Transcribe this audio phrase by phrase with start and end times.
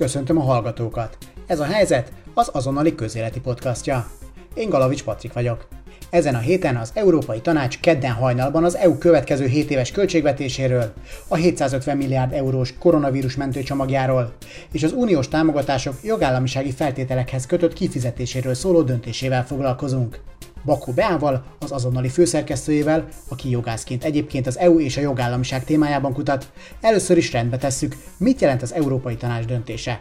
[0.00, 1.16] Köszöntöm a hallgatókat!
[1.46, 4.10] Ez a helyzet az azonnali közéleti podcastja.
[4.54, 5.68] Én Galavics Patrik vagyok.
[6.10, 10.92] Ezen a héten az Európai Tanács kedden hajnalban az EU következő 7 éves költségvetéséről,
[11.28, 14.32] a 750 milliárd eurós koronavírus mentőcsomagjáról
[14.72, 20.20] és az uniós támogatások jogállamisági feltételekhez kötött kifizetéséről szóló döntésével foglalkozunk.
[20.64, 26.52] Bakó Beával, az azonnali főszerkesztőjével, aki jogászként egyébként az EU és a jogállamiság témájában kutat,
[26.80, 29.98] először is rendbe tesszük, mit jelent az Európai Tanács döntése.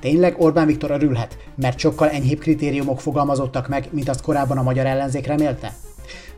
[0.00, 4.86] Tényleg Orbán Viktor örülhet, mert sokkal enyhébb kritériumok fogalmazottak meg, mint azt korábban a magyar
[4.86, 5.74] ellenzék remélte?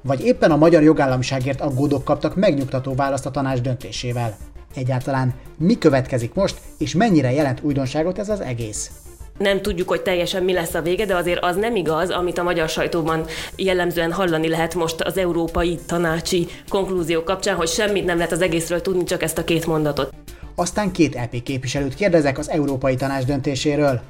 [0.02, 4.36] Vagy éppen a magyar jogállamiságért aggódók kaptak megnyugtató választ a tanács döntésével?
[4.74, 8.90] Egyáltalán mi következik most, és mennyire jelent újdonságot ez az egész?
[9.38, 12.42] Nem tudjuk, hogy teljesen mi lesz a vége, de azért az nem igaz, amit a
[12.42, 13.24] magyar sajtóban
[13.56, 18.80] jellemzően hallani lehet most az európai tanácsi konklúzió kapcsán, hogy semmit nem lehet az egészről
[18.80, 20.14] tudni, csak ezt a két mondatot.
[20.54, 24.00] Aztán két EP képviselőt kérdezek az Európai Tanács döntéséről.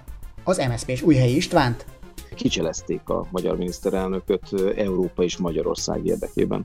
[0.44, 1.84] Az MSZP-s Újhelyi Istvánt,
[2.34, 4.42] kicselezték a magyar miniszterelnököt
[4.76, 6.64] Európa és Magyarország érdekében.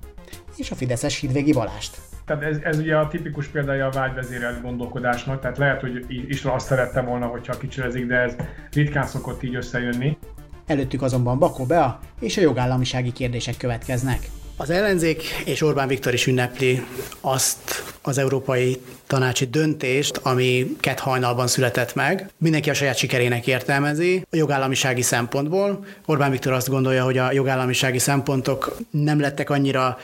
[0.55, 2.06] És a Fideszes Hidvégi Balást.
[2.27, 6.65] Tehát ez, ez ugye a tipikus példája a vágyvezérelt gondolkodásnak, tehát lehet, hogy István azt
[6.65, 8.35] szerette volna, hogyha kicselezik, de ez
[8.73, 10.17] ritkán szokott így összejönni.
[10.65, 14.29] Előttük azonban Bakó Bea és a jogállamisági kérdések következnek.
[14.57, 16.81] Az ellenzék és Orbán Viktor is ünnepli
[17.21, 22.29] azt az európai tanácsi döntést, ami kett hajnalban született meg.
[22.37, 25.85] Mindenki a saját sikerének értelmezi a jogállamisági szempontból.
[26.05, 29.97] Orbán Viktor azt gondolja, hogy a jogállamisági szempontok nem lettek annyira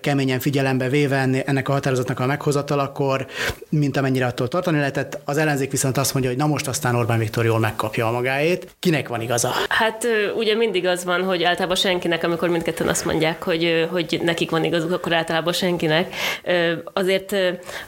[0.00, 3.26] keményen figyelembe véve ennek a határozatnak a meghozatalakor,
[3.68, 5.18] mint amennyire attól tartani lehetett.
[5.24, 8.76] Az ellenzék viszont azt mondja, hogy na most aztán Orbán Viktor jól megkapja a magáét.
[8.78, 9.52] Kinek van igaza?
[9.68, 14.50] Hát ugye mindig az van, hogy általában senkinek, amikor mindketten azt mondják, hogy, hogy nekik
[14.50, 16.14] van igazuk, akkor általában senkinek.
[16.92, 17.34] Azért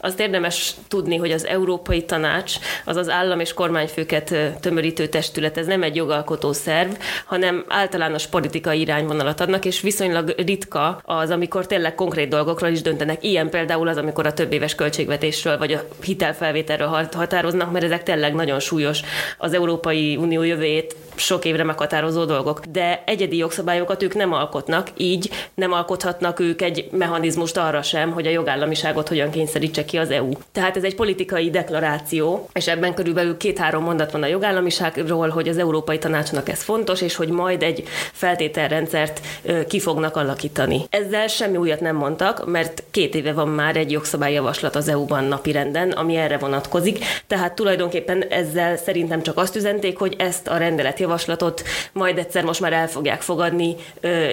[0.01, 5.67] azt érdemes tudni, hogy az Európai Tanács az az állam és kormányfőket tömörítő testület, ez
[5.67, 6.91] nem egy jogalkotó szerv,
[7.25, 13.25] hanem általános politikai irányvonalat adnak, és viszonylag ritka az, amikor tényleg konkrét dolgokról is döntenek.
[13.25, 18.35] Ilyen például az, amikor a több éves költségvetésről vagy a hitelfelvételről határoznak, mert ezek tényleg
[18.35, 19.01] nagyon súlyos
[19.39, 22.61] az Európai Unió jövőjét sok évre meghatározó dolgok.
[22.61, 28.27] De egyedi jogszabályokat ők nem alkotnak, így nem alkothatnak ők egy mechanizmust arra sem, hogy
[28.27, 30.29] a jogállamiságot hogyan kényszerítse ki az EU.
[30.53, 35.59] Tehát ez egy politikai deklaráció, és ebben körülbelül két-három mondat van a jogállamiságról, hogy az
[35.59, 37.83] Európai Tanácsnak ez fontos, és hogy majd egy
[38.13, 39.21] feltételrendszert
[39.69, 40.81] ki fognak alakítani.
[40.91, 45.91] Ezzel semmi újat nem mondtak, mert két éve van már egy jogszabályjavaslat az EU-ban napirenden,
[45.91, 52.19] ami erre vonatkozik, tehát tulajdonképpen ezzel szerintem csak azt üzenték, hogy ezt a rendeletjavaslatot majd
[52.19, 53.75] egyszer most már el fogják fogadni,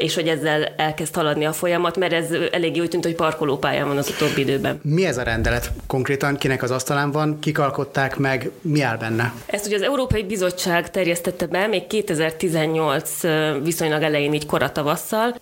[0.01, 3.97] és hogy ezzel elkezd haladni a folyamat, mert ez elég úgy tűnt, hogy parkolópályán van
[3.97, 4.79] az utóbbi időben.
[4.95, 5.71] Mi ez a rendelet?
[5.87, 9.33] Konkrétan kinek az asztalán van, kik alkották meg, mi áll benne?
[9.45, 13.21] Ezt ugye az Európai Bizottság terjesztette be még 2018
[13.63, 15.35] viszonylag elején, így koratavasszal,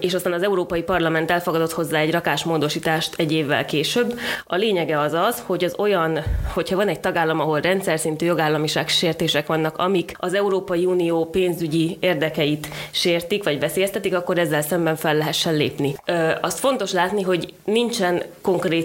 [0.00, 4.18] és aztán az Európai Parlament elfogadott hozzá egy rakás módosítást egy évvel később.
[4.44, 6.18] A lényege az az, hogy az olyan,
[6.52, 11.96] hogyha van egy tagállam, ahol rendszer szintű jogállamiság sértések vannak, amik az Európai Unió pénzügyi
[12.00, 15.94] érdekeit sértik, vagy veszélyeztetik, akkor ezzel szemben fel lehessen lépni.
[16.40, 18.22] Azt fontos látni, hogy nincsen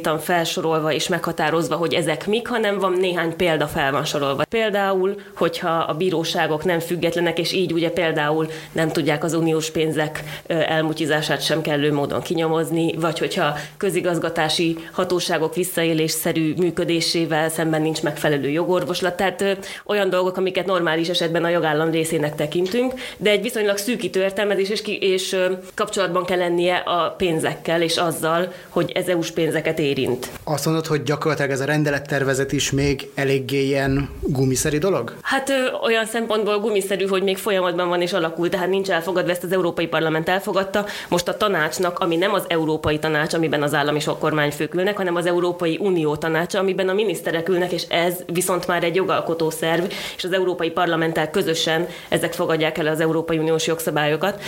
[0.07, 4.43] konkrétan felsorolva és meghatározva, hogy ezek mik, hanem van néhány példa fel van sorolva.
[4.49, 10.23] Például, hogyha a bíróságok nem függetlenek, és így ugye például nem tudják az uniós pénzek
[10.47, 19.15] elmutizását sem kellő módon kinyomozni, vagy hogyha közigazgatási hatóságok visszaélésszerű működésével szemben nincs megfelelő jogorvoslat.
[19.15, 24.69] Tehát olyan dolgok, amiket normális esetben a jogállam részének tekintünk, de egy viszonylag szűkítő értelmezés
[24.69, 25.35] és, ki, és
[25.75, 30.29] kapcsolatban kell lennie a pénzekkel és azzal, hogy ez EU-s pénzeket érint.
[30.43, 35.15] Azt mondod, hogy gyakorlatilag ez a rendelettervezet is még eléggé ilyen gumiszerű dolog?
[35.21, 35.53] Hát ö,
[35.83, 39.87] olyan szempontból gumiszerű, hogy még folyamatban van és alakul, tehát nincs elfogadva, ezt az Európai
[39.87, 40.85] Parlament elfogadta.
[41.09, 44.97] Most a tanácsnak, ami nem az Európai Tanács, amiben az állam és a kormányfők ülnek,
[44.97, 49.49] hanem az Európai Unió tanácsa, amiben a miniszterek ülnek, és ez viszont már egy jogalkotó
[49.49, 49.83] szerv,
[50.17, 54.41] és az Európai Parlamenttel közösen ezek fogadják el az Európai Uniós jogszabályokat.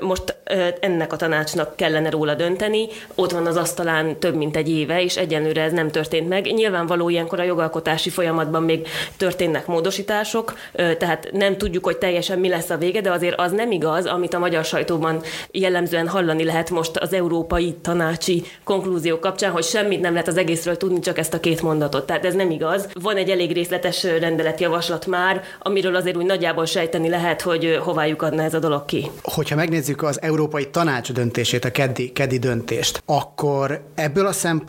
[0.00, 0.36] Most
[0.80, 2.88] ennek a tanácsnak kellene róla dönteni.
[3.14, 6.44] Ott van az asztalán több mint egy éve, és egyenlőre ez nem történt meg.
[6.44, 8.86] Nyilvánvaló ilyenkor a jogalkotási folyamatban még
[9.16, 13.70] történnek módosítások, tehát nem tudjuk, hogy teljesen mi lesz a vége, de azért az nem
[13.70, 19.64] igaz, amit a magyar sajtóban jellemzően hallani lehet most az európai tanácsi konklúzió kapcsán, hogy
[19.64, 22.06] semmit nem lehet az egészről tudni, csak ezt a két mondatot.
[22.06, 22.88] Tehát ez nem igaz.
[23.00, 28.42] Van egy elég részletes rendeletjavaslat már, amiről azért úgy nagyjából sejteni lehet, hogy hová lyukadna
[28.42, 29.10] ez a dolog ki.
[29.22, 34.60] Hogyha megnézzük az Európai Tanács döntését, a keddi, keddi döntést, akkor ebből a szempontból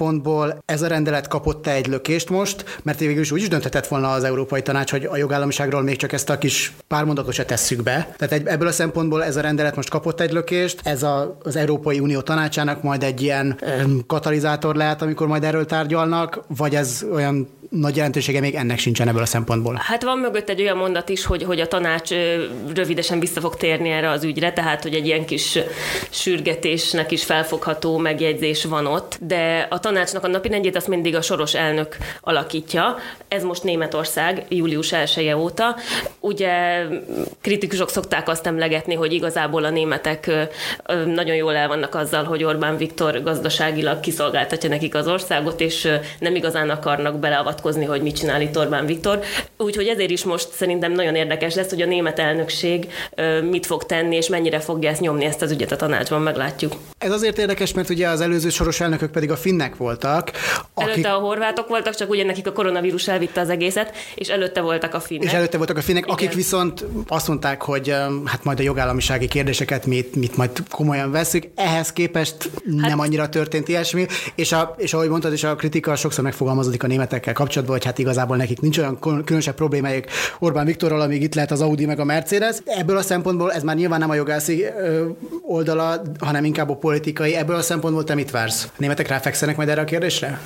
[0.66, 4.24] ez a rendelet kapott egy lökést most, mert végül is úgy is dönthetett volna az
[4.24, 8.16] Európai Tanács, hogy a jogállamiságról még csak ezt a kis pár mondatot se tesszük be.
[8.18, 12.00] Tehát ebből a szempontból ez a rendelet most kapott egy lökést, ez a, az Európai
[12.00, 13.60] Unió tanácsának majd egy ilyen
[14.08, 19.22] katalizátor lehet, amikor majd erről tárgyalnak, vagy ez olyan nagy jelentősége még ennek sincsen ebből
[19.22, 19.80] a szempontból.
[19.82, 22.10] Hát van mögött egy olyan mondat is, hogy, hogy a tanács
[22.74, 25.60] rövidesen vissza fog térni erre az ügyre, tehát hogy egy ilyen kis
[26.10, 31.22] sürgetésnek is felfogható megjegyzés van ott, de a tanácsnak a napi rendjét azt mindig a
[31.22, 32.98] soros elnök alakítja.
[33.28, 35.76] Ez most Németország július 1 -e óta.
[36.20, 36.86] Ugye
[37.42, 40.32] kritikusok szokták azt emlegetni, hogy igazából a németek
[41.06, 45.88] nagyon jól el vannak azzal, hogy Orbán Viktor gazdaságilag kiszolgáltatja nekik az országot, és
[46.20, 49.20] nem igazán akarnak beleavatkozni hogy mit csinál itt Orbán Viktor.
[49.58, 52.88] Úgyhogy ezért is most szerintem nagyon érdekes lesz, hogy a német elnökség
[53.50, 56.74] mit fog tenni, és mennyire fogja ezt nyomni ezt az ügyet a tanácsban, meglátjuk.
[56.98, 60.32] Ez azért érdekes, mert ugye az előző soros elnökök pedig a finnek voltak.
[60.74, 60.90] Akik...
[60.90, 64.94] Előtte a horvátok voltak, csak ugye nekik a koronavírus elvitte az egészet, és előtte voltak
[64.94, 65.24] a finnek.
[65.24, 66.16] És előtte voltak a finnek, Igen.
[66.16, 67.90] akik viszont azt mondták, hogy
[68.26, 71.44] hát majd a jogállamisági kérdéseket mit, mit majd komolyan veszük.
[71.56, 72.90] Ehhez képest hát...
[72.90, 74.06] nem annyira történt ilyesmi,
[74.36, 77.98] és, a, és ahogy mondtad, és a kritika sokszor megfogalmazódik a németekkel kapcsolatban, hogy hát
[77.98, 80.06] igazából nekik nincs olyan különösebb problémájuk
[80.40, 82.58] Orbán Viktorral, amíg itt lehet az Audi meg a Mercedes.
[82.66, 84.66] Ebből a szempontból ez már nyilván nem a jogászi
[85.42, 87.36] oldala, hanem inkább a politikai.
[87.36, 88.64] Ebből a szempontból te mit vársz?
[88.64, 90.40] A németek ráfekszenek majd erre a kérdésre?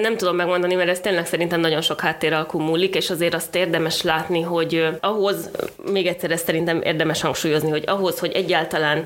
[0.00, 4.02] Nem tudom megmondani, mert ez tényleg szerintem nagyon sok háttéralkú múlik, és azért azt érdemes
[4.02, 5.50] látni, hogy ahhoz,
[5.90, 9.04] még egyszer ezt szerintem érdemes hangsúlyozni, hogy ahhoz, hogy egyáltalán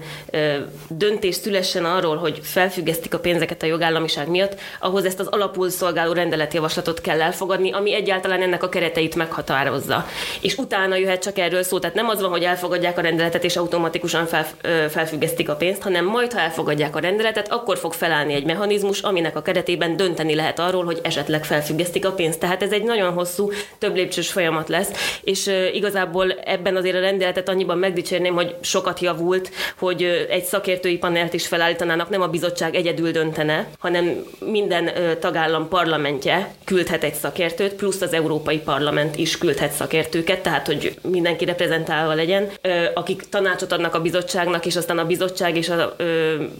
[0.89, 6.13] döntés szülessen arról, hogy felfüggesztik a pénzeket a jogállamiság miatt, ahhoz ezt az alapul szolgáló
[6.13, 10.07] rendeletjavaslatot kell elfogadni, ami egyáltalán ennek a kereteit meghatározza.
[10.41, 13.57] És utána jöhet csak erről szó, tehát nem az van, hogy elfogadják a rendeletet és
[13.57, 14.47] automatikusan fel,
[14.89, 19.37] felfüggesztik a pénzt, hanem majd, ha elfogadják a rendeletet, akkor fog felállni egy mechanizmus, aminek
[19.39, 22.41] a keretében dönteni lehet arról, hogy esetleg felfüggesztik a pénzt.
[22.41, 27.49] Tehát ez egy nagyon hosszú, több lépcsős folyamat lesz, és igazából ebben azért a rendeletet
[27.49, 33.11] annyiban megdicsérném, hogy sokat javult, hogy egy szakértői panelt is felállítanának, nem a bizottság egyedül
[33.11, 34.91] döntene, hanem minden
[35.21, 41.45] tagállam parlamentje küldhet egy szakértőt, plusz az Európai Parlament is küldhet szakértőket, tehát hogy mindenki
[41.45, 42.49] reprezentálva legyen,
[42.95, 45.97] akik tanácsot adnak a bizottságnak, és aztán a bizottság és a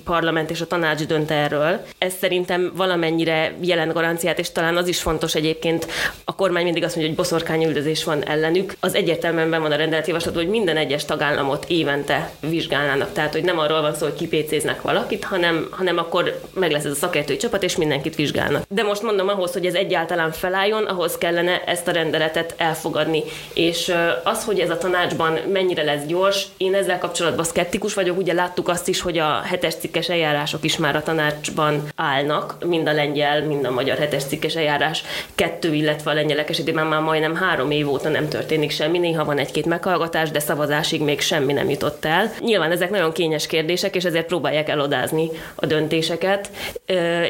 [0.05, 1.81] parlament és a tanács dönt erről.
[1.99, 5.87] Ez szerintem valamennyire jelent garanciát, és talán az is fontos egyébként,
[6.25, 8.73] a kormány mindig azt mondja, hogy boszorkányüldözés van ellenük.
[8.81, 13.13] Az egyértelműen van a rendeletjavaslat, hogy minden egyes tagállamot évente vizsgálnának.
[13.13, 16.93] Tehát, hogy nem arról van szó, hogy kipécéznek valakit, hanem, hanem akkor meg lesz ez
[16.93, 18.63] a szakértői csapat, és mindenkit vizsgálnak.
[18.69, 23.23] De most mondom ahhoz, hogy ez egyáltalán felálljon, ahhoz kellene ezt a rendeletet elfogadni.
[23.55, 23.95] És
[24.25, 28.19] az, hogy ez a tanácsban mennyire lesz gyors, én ezzel kapcsolatban szkeptikus vagyok.
[28.19, 32.89] Ugye láttuk azt is, hogy a hetes cikkes eljárások is már a tanácsban állnak, mind
[32.89, 35.05] a lengyel, mind a magyar hetes cikkes eljárás
[35.35, 38.99] kettő, illetve a lengyelek esetében már majdnem három év óta nem történik semmi.
[38.99, 42.33] Néha van egy-két meghallgatás, de szavazásig még semmi nem jutott el.
[42.41, 46.51] Nyilván ezek nagyon kényes kérdések, és ezért próbálják elodázni a döntéseket,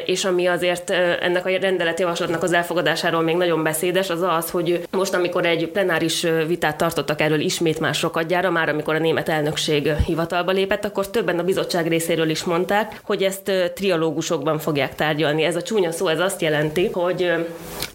[0.05, 0.89] és ami azért
[1.19, 6.25] ennek a rendeletjavaslatnak az elfogadásáról még nagyon beszédes, az az, hogy most, amikor egy plenáris
[6.47, 11.39] vitát tartottak erről ismét már sokadjára, már amikor a német elnökség hivatalba lépett, akkor többen
[11.39, 15.08] a bizottság részéről is mondták, hogy ezt trialógusokban fogják tárgyalni.
[15.17, 17.31] Ez a csúnya szó, ez azt jelenti, hogy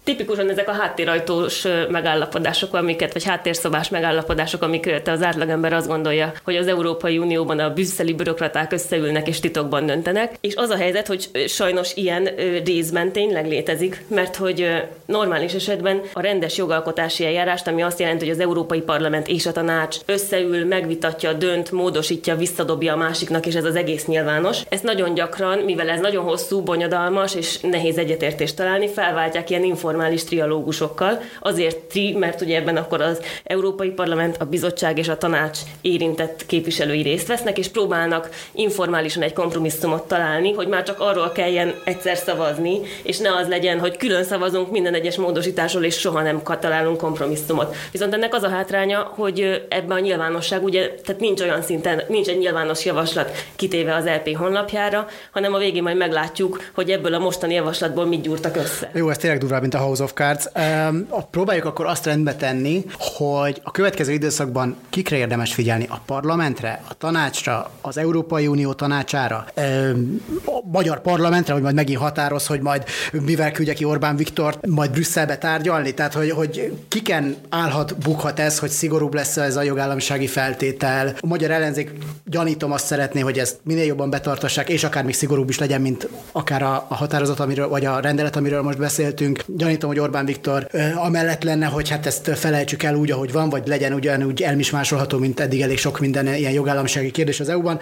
[0.03, 6.55] tipikusan ezek a háttérajtós megállapodások, amiket, vagy háttérszobás megállapodások, amik az átlagember azt gondolja, hogy
[6.55, 10.35] az Európai Unióban a brüsszeli bürokraták összeülnek és titokban döntenek.
[10.41, 12.29] És az a helyzet, hogy sajnos ilyen
[12.65, 18.33] részben tényleg létezik, mert hogy normális esetben a rendes jogalkotási eljárást, ami azt jelenti, hogy
[18.33, 23.65] az Európai Parlament és a tanács összeül, megvitatja, dönt, módosítja, visszadobja a másiknak, és ez
[23.65, 24.61] az egész nyilvános.
[24.69, 27.03] Ez nagyon gyakran, mivel ez nagyon hosszú, bonyodalmas
[27.35, 31.21] és nehéz egyetértést találni, felváltják ilyen informális trialógusokkal.
[31.39, 36.45] Azért tri, mert ugye ebben akkor az Európai Parlament, a bizottság és a tanács érintett
[36.45, 42.17] képviselői részt vesznek, és próbálnak informálisan egy kompromisszumot találni, hogy már csak arról kelljen egyszer
[42.17, 46.97] szavazni, és ne az legyen, hogy külön szavazunk minden egyes módosításról, és soha nem találunk
[46.97, 47.75] kompromisszumot.
[47.91, 52.27] Viszont ennek az a hátránya, hogy ebben a nyilvánosság, ugye, tehát nincs olyan szinten, nincs
[52.27, 57.19] egy nyilvános javaslat kitéve az LP honlapjára, hanem a végén majd meglátjuk, hogy ebből a
[57.19, 58.89] mostani javaslatból mit gyúrtak össze.
[58.93, 60.49] Jó, ez tényleg durvább, mint a House of Cards.
[60.89, 65.85] Um, próbáljuk akkor azt rendbe tenni, hogy a következő időszakban kikre érdemes figyelni?
[65.89, 71.99] A parlamentre, a tanácsra, az Európai Unió tanácsára, um, a magyar parlamentre, hogy majd megint
[71.99, 75.93] határoz, hogy majd mivel küldje ki Orbán Viktor, majd Brüsszelbe tárgyalni?
[75.93, 81.13] Tehát, hogy, hogy kiken állhat, bukhat ez, hogy szigorúbb lesz ez a jogállamisági feltétel.
[81.19, 81.91] A magyar ellenzék
[82.25, 86.07] gyanítom azt szeretné, hogy ezt minél jobban betartassák, és akár még szigorúbb is legyen, mint
[86.31, 89.43] akár a, a határozat, amiről, vagy a rendelet, amiről most beszéltünk.
[89.47, 93.67] Gyanítom, hogy Orbán Viktor amellett lenne, hogy hát ezt felejtsük el úgy, ahogy van, vagy
[93.67, 97.79] legyen ugyanúgy elmismásolható, mint eddig elég sok minden ilyen jogállamisági kérdés az EU-ban.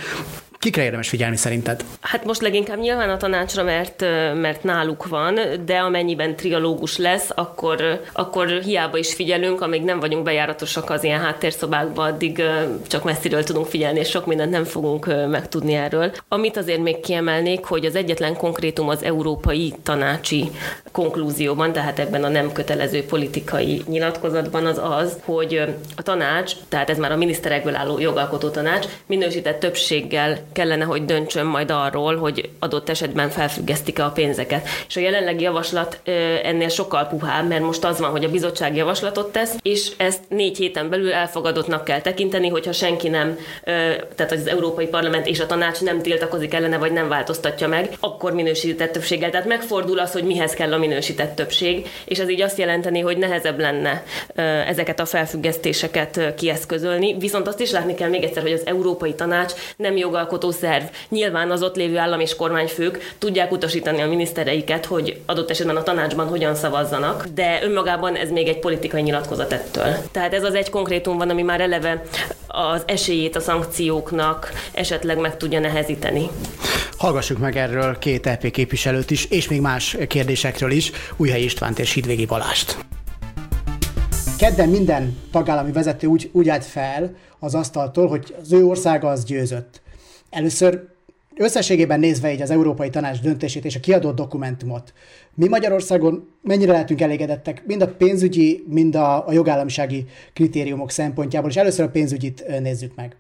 [0.64, 1.84] Kikre érdemes figyelni szerinted?
[2.02, 4.02] Hát most leginkább nyilván a tanácsra, mert,
[4.34, 10.24] mert náluk van, de amennyiben trialógus lesz, akkor, akkor hiába is figyelünk, amíg nem vagyunk
[10.24, 12.44] bejáratosak az ilyen háttérszobákba, addig
[12.88, 16.12] csak messziről tudunk figyelni, és sok mindent nem fogunk megtudni erről.
[16.28, 20.52] Amit azért még kiemelnék, hogy az egyetlen konkrétum az európai tanácsi
[20.92, 25.62] konklúzióban, tehát ebben a nem kötelező politikai nyilatkozatban az az, hogy
[25.96, 31.46] a tanács, tehát ez már a miniszterekből álló jogalkotó tanács, minősített többséggel kellene, hogy döntsön
[31.46, 34.68] majd arról, hogy adott esetben felfüggesztik-e a pénzeket.
[34.88, 36.00] És a jelenlegi javaslat
[36.44, 40.58] ennél sokkal puhább, mert most az van, hogy a bizottság javaslatot tesz, és ezt négy
[40.58, 43.38] héten belül elfogadottnak kell tekinteni, hogyha senki nem,
[44.16, 48.34] tehát az Európai Parlament és a tanács nem tiltakozik ellene, vagy nem változtatja meg, akkor
[48.34, 49.30] minősített többséggel.
[49.30, 53.18] Tehát megfordul az, hogy mihez kell a minősített többség, és ez így azt jelenteni, hogy
[53.18, 54.04] nehezebb lenne
[54.68, 57.18] ezeket a felfüggesztéseket kieszközölni.
[57.20, 60.84] Viszont azt is látni kell még egyszer, hogy az Európai Tanács nem jogalkotó szerv.
[61.10, 65.84] Nyilván az ott lévő állam és kormányfők tudják utasítani a minisztereiket, hogy adott esetben a
[65.84, 69.96] tanácsban hogyan szavazzanak, de önmagában ez még egy politikai nyilatkozat ettől.
[70.12, 72.04] Tehát ez az egy konkrétum van, ami már eleve
[72.48, 76.30] az esélyét a szankcióknak esetleg meg tudja nehezíteni.
[76.98, 81.94] Hallgassuk meg erről két EP képviselőt is, és még más kérdésekről is, Újhely Istvánt és
[81.94, 82.78] Hidvégi Balást.
[84.38, 89.24] Kedden minden tagállami vezető úgy, úgy állt fel az asztaltól, hogy az ő országa az
[89.26, 89.82] győzött.
[90.34, 90.88] Először
[91.36, 94.94] összességében nézve így az Európai Tanács döntését és a kiadott dokumentumot,
[95.34, 101.56] mi Magyarországon mennyire lehetünk elégedettek mind a pénzügyi, mind a, a jogállamisági kritériumok szempontjából, és
[101.56, 103.16] először a pénzügyit nézzük meg,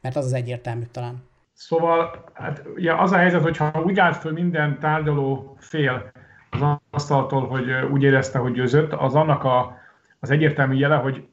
[0.00, 1.26] mert az az egyértelmű talán.
[1.52, 6.12] Szóval hát, ugye az a helyzet, hogyha úgy állt föl minden tárgyaló fél
[6.50, 6.60] az
[6.90, 9.76] asztaltól, hogy úgy érezte, hogy győzött, az annak a,
[10.20, 11.26] az egyértelmű jele, hogy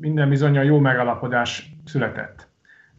[0.00, 2.48] minden bizonyal jó megalapodás született.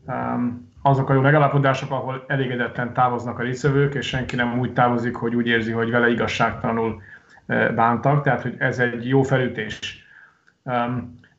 [0.07, 5.15] Um, azok a jó megállapodások, ahol elégedetten távoznak a részvevők, és senki nem úgy távozik,
[5.15, 7.01] hogy úgy érzi, hogy vele igazságtalanul
[7.45, 10.05] e, bántak, tehát hogy ez egy jó felütés.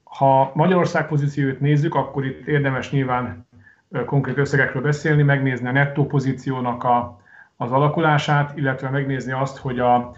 [0.04, 3.46] Ha Magyarország pozíciót nézzük, akkor itt érdemes nyilván
[3.92, 7.20] e, konkrét összegekről beszélni, megnézni a nettó pozíciónak a,
[7.56, 10.12] az alakulását, illetve megnézni azt, hogy a,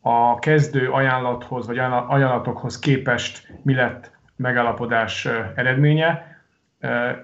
[0.00, 6.31] a kezdő ajánlathoz vagy ajánlatokhoz képest mi lett megállapodás e, eredménye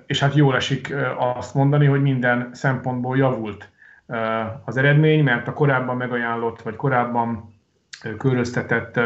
[0.06, 3.70] és hát jól esik azt mondani, hogy minden szempontból javult
[4.64, 7.54] az eredmény, mert a korábban megajánlott, vagy korábban
[8.18, 9.00] köröztetett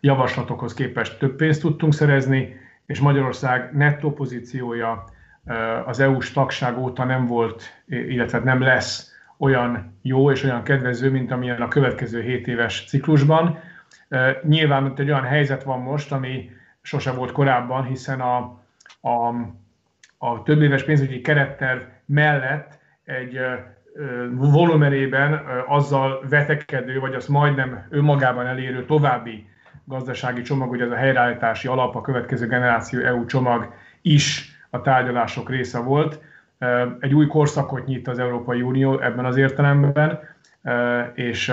[0.00, 2.56] javaslatokhoz képest több pénzt tudtunk szerezni,
[2.86, 5.04] és Magyarország nettó pozíciója
[5.86, 11.30] az EU-s tagság óta nem volt, illetve nem lesz olyan jó és olyan kedvező, mint
[11.30, 13.58] amilyen a következő 7 éves ciklusban.
[14.42, 16.50] Nyilván egy olyan helyzet van most, ami
[16.82, 18.36] sose volt korábban, hiszen a,
[19.00, 19.34] a
[20.24, 23.38] a több éves pénzügyi keretterv mellett egy
[24.32, 29.46] volumenében azzal vetekedő, vagy azt majdnem önmagában elérő további
[29.84, 35.50] gazdasági csomag, ugye ez a helyreállítási alap, a következő generáció EU csomag is a tárgyalások
[35.50, 36.20] része volt.
[37.00, 40.18] Egy új korszakot nyit az Európai Unió ebben az értelemben,
[41.14, 41.50] és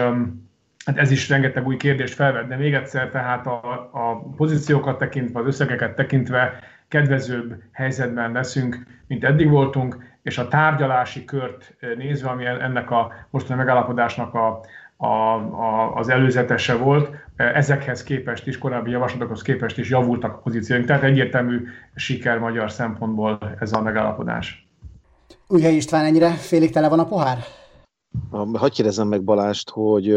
[0.86, 5.40] hát ez is rengeteg új kérdést felvet, de még egyszer tehát a, a pozíciókat tekintve,
[5.40, 12.46] az összegeket tekintve kedvezőbb helyzetben leszünk, mint eddig voltunk, és a tárgyalási kört nézve, ami
[12.46, 14.62] ennek a mostani megállapodásnak a,
[14.98, 20.86] a, a, az előzetese volt, ezekhez képest is, korábbi javaslatokhoz képest is javultak a pozícióink.
[20.86, 24.68] Tehát egyértelmű siker magyar szempontból ez a megállapodás.
[25.48, 27.38] Újhely István, ennyire félig tele van a pohár?
[28.32, 30.16] Hadd kérdezem meg Balást, hogy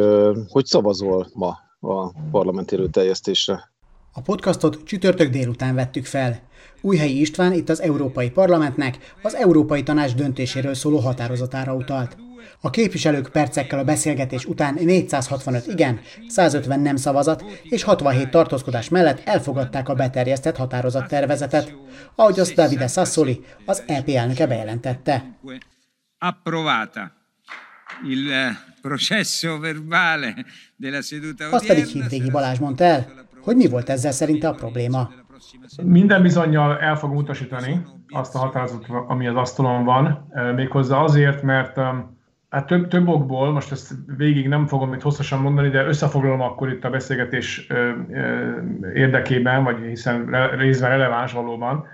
[0.49, 3.72] hogy szavazol ma a parlamenti előterjesztésre?
[4.14, 6.40] A podcastot csütörtök délután vettük fel.
[6.81, 12.16] Újhelyi István itt az Európai Parlamentnek az Európai Tanács döntéséről szóló határozatára utalt.
[12.61, 19.23] A képviselők percekkel a beszélgetés után 465 igen, 150 nem szavazat és 67 tartózkodás mellett
[19.25, 21.75] elfogadták a beterjesztett határozattervezetet,
[22.14, 25.38] ahogy azt Davide Sassoli, az EP elnöke bejelentette.
[26.19, 27.12] Approvata.
[28.09, 28.31] Il
[28.83, 30.35] processo verbale
[30.76, 35.11] della seduta Azt pedig Hidvégi Balázs mondta el, hogy mi volt ezzel szerinte a probléma.
[35.83, 41.81] Minden bizonyal el fogom utasítani azt a határozatot, ami az asztalon van, méghozzá azért, mert
[42.53, 46.71] Hát több, több okból, most ezt végig nem fogom itt hosszasan mondani, de összefoglalom akkor
[46.71, 47.67] itt a beszélgetés
[48.95, 51.87] érdekében, vagy hiszen részben releváns valóban.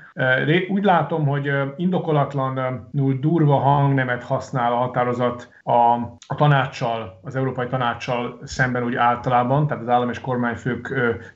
[0.68, 5.72] Úgy látom, hogy indokolatlanul durva hangnemet használ a határozat a,
[6.26, 10.94] a tanácssal, az Európai Tanácssal szemben úgy általában, tehát az állam és kormányfők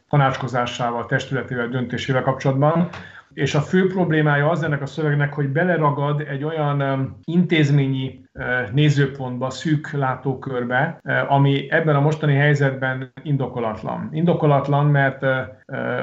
[0.08, 2.88] tanácskozásával, testületével, döntésével kapcsolatban.
[3.34, 8.20] És a fő problémája az ennek a szövegnek, hogy beleragad egy olyan intézményi
[8.72, 14.08] nézőpontba, szűk látókörbe, ami ebben a mostani helyzetben indokolatlan.
[14.12, 15.24] Indokolatlan, mert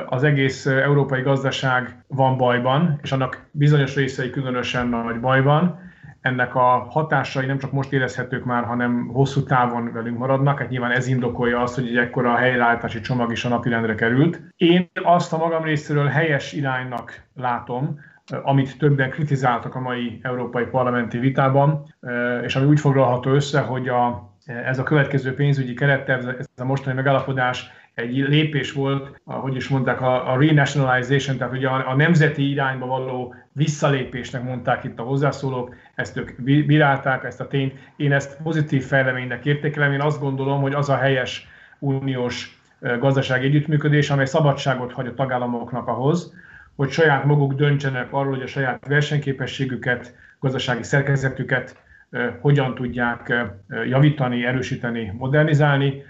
[0.05, 5.79] az egész európai gazdaság van bajban, és annak bizonyos részei különösen nagy bajban,
[6.21, 10.59] ennek a hatásai nem csak most érezhetők már, hanem hosszú távon velünk maradnak.
[10.59, 14.41] Hát nyilván ez indokolja azt, hogy egy ekkora helyreállítási csomag is a napirendre került.
[14.55, 17.99] Én azt a magam részéről helyes iránynak látom,
[18.43, 21.95] amit többen kritizáltak a mai európai parlamenti vitában,
[22.43, 26.95] és ami úgy foglalható össze, hogy a, ez a következő pénzügyi keretterv, ez a mostani
[26.95, 32.49] megállapodás egy lépés volt, ahogy is mondták, a, a renationalization, tehát ugye a, a nemzeti
[32.49, 37.73] irányba való visszalépésnek mondták itt a hozzászólók, ezt ők bírálták, ezt a tényt.
[37.95, 41.47] Én ezt pozitív fejleménynek értékelem, én azt gondolom, hogy az a helyes
[41.79, 42.61] uniós
[42.99, 46.33] gazdasági együttműködés, amely szabadságot hagy a tagállamoknak ahhoz,
[46.75, 51.75] hogy saját maguk döntsenek arról, hogy a saját versenyképességüket, gazdasági szerkezetüket
[52.41, 53.33] hogyan tudják
[53.89, 56.03] javítani, erősíteni, modernizálni.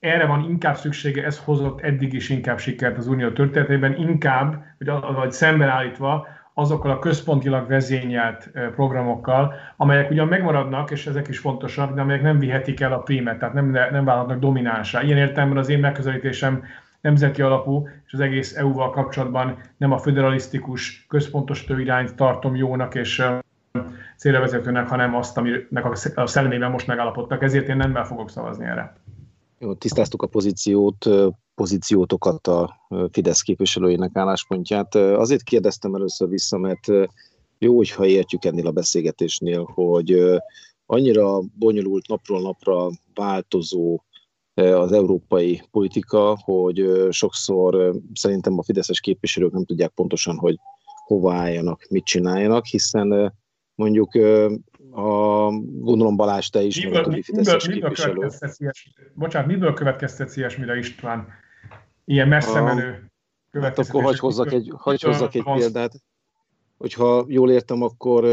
[0.00, 5.14] Erre van inkább szüksége, ez hozott eddig is inkább sikert az unió történetében, inkább, vagy,
[5.14, 12.00] vagy szembeállítva azokkal a központilag vezényelt programokkal, amelyek ugyan megmaradnak, és ezek is fontosak, de
[12.00, 15.02] amelyek nem vihetik el a prímet, tehát nem, nem válhatnak dominánsá.
[15.02, 16.62] Ilyen értelemben az én megközelítésem
[17.00, 23.22] nemzeti alapú, és az egész EU-val kapcsolatban nem a federalisztikus, központosító irányt tartom jónak és
[24.16, 25.84] célra hanem azt, aminek
[26.14, 27.42] a szellemében most megállapodtak.
[27.42, 28.94] Ezért én nem fogok szavazni erre.
[29.78, 31.08] Tisztáztuk a pozíciót,
[31.54, 34.94] pozíciótokat a Fidesz képviselőinek álláspontját.
[34.94, 36.86] Azért kérdeztem először vissza, mert
[37.58, 40.40] jó, hogyha értjük ennél a beszélgetésnél, hogy
[40.86, 44.00] annyira bonyolult napról napra változó
[44.54, 50.56] az európai politika, hogy sokszor szerintem a fideszes képviselők nem tudják pontosan, hogy
[51.04, 53.34] hova álljanak, mit csináljanak, hiszen
[53.74, 54.14] mondjuk
[54.96, 58.28] a, gondolom Balázs, te is, miből, meg a fideszes miből, képviselő.
[59.14, 61.28] bocsánat, miből következtetsz ilyesmire István?
[62.04, 63.10] Ilyen messze menő
[63.60, 65.92] Hát akkor hagy hozzak egy, hagy hozzak egy példát
[66.78, 68.24] hogyha jól értem, akkor,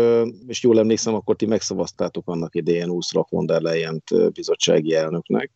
[0.47, 4.03] és jól emlékszem, akkor ti megszavaztátok annak idején Ursula von der leyen
[4.33, 5.51] bizottsági elnöknek.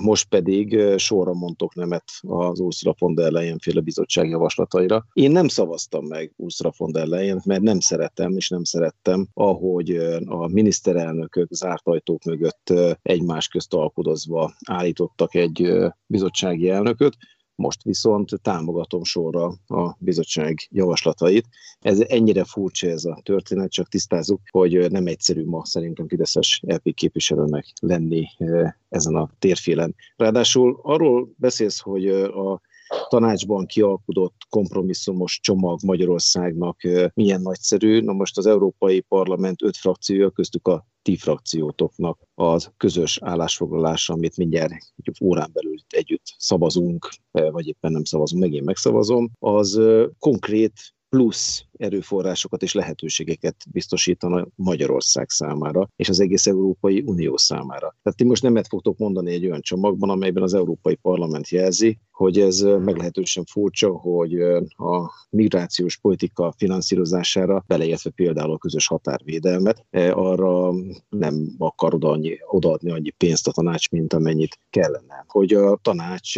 [0.00, 5.06] Most pedig sorra mondtok nemet az Ursula von der Leyen féle bizottsági javaslataira.
[5.12, 9.90] Én nem szavaztam meg Ursula von der leyen mert nem szeretem, és nem szerettem, ahogy
[10.24, 17.16] a miniszterelnökök zárt ajtók mögött egymás közt alkudozva állítottak egy bizottsági elnököt.
[17.56, 21.48] Most viszont támogatom sorra a bizottság javaslatait.
[21.80, 26.94] Ez ennyire furcsa ez a történet, csak tisztázzuk, hogy nem egyszerű ma szerintem Fideszes LP
[26.94, 29.94] képviselőnek lenni eh, ezen a térfélen.
[30.16, 32.60] Ráadásul arról beszélsz, hogy eh, a
[33.08, 36.80] tanácsban kialkudott kompromisszumos csomag Magyarországnak
[37.14, 38.00] milyen nagyszerű.
[38.00, 44.36] Na most az Európai Parlament öt frakciója, köztük a ti frakciótoknak az közös állásfoglalása, amit
[44.36, 49.80] mindjárt egy órán belül együtt szavazunk, vagy éppen nem szavazunk, megint megszavazom, az
[50.18, 57.96] konkrét plusz erőforrásokat és lehetőségeket biztosítana Magyarország számára, és az egész Európai Unió számára.
[58.02, 62.38] Tehát ti most nemet fogtok mondani egy olyan csomagban, amelyben az Európai Parlament jelzi, hogy
[62.40, 70.72] ez meglehetősen furcsa, hogy a migrációs politika finanszírozására, beleértve például a közös határvédelmet, arra
[71.08, 75.24] nem akar odaadni, odaadni annyi pénzt a tanács, mint amennyit kellene.
[75.26, 76.32] Hogy a tanács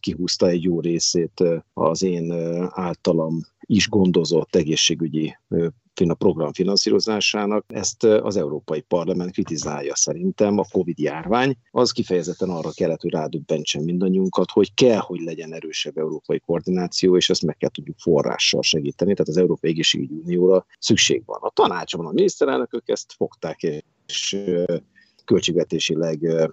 [0.00, 2.32] kihúzta egy jó részét az én
[2.70, 3.40] általam
[3.70, 5.36] is gondozott egészségügyi
[6.08, 7.64] a program finanszírozásának.
[7.68, 10.58] Ezt az Európai Parlament kritizálja szerintem.
[10.58, 16.38] A Covid-járvány az kifejezetten arra kellett, hogy rádöbbentsen mindannyiunkat, hogy kell, hogy legyen erősebb európai
[16.38, 19.12] koordináció, és ezt meg kell tudjuk forrással segíteni.
[19.12, 21.38] Tehát az Európai Egészségügyi Unióra szükség van.
[21.42, 23.62] A tanácsban a miniszterelnökök ezt fogták,
[24.06, 24.44] és
[25.24, 26.50] költségvetésileg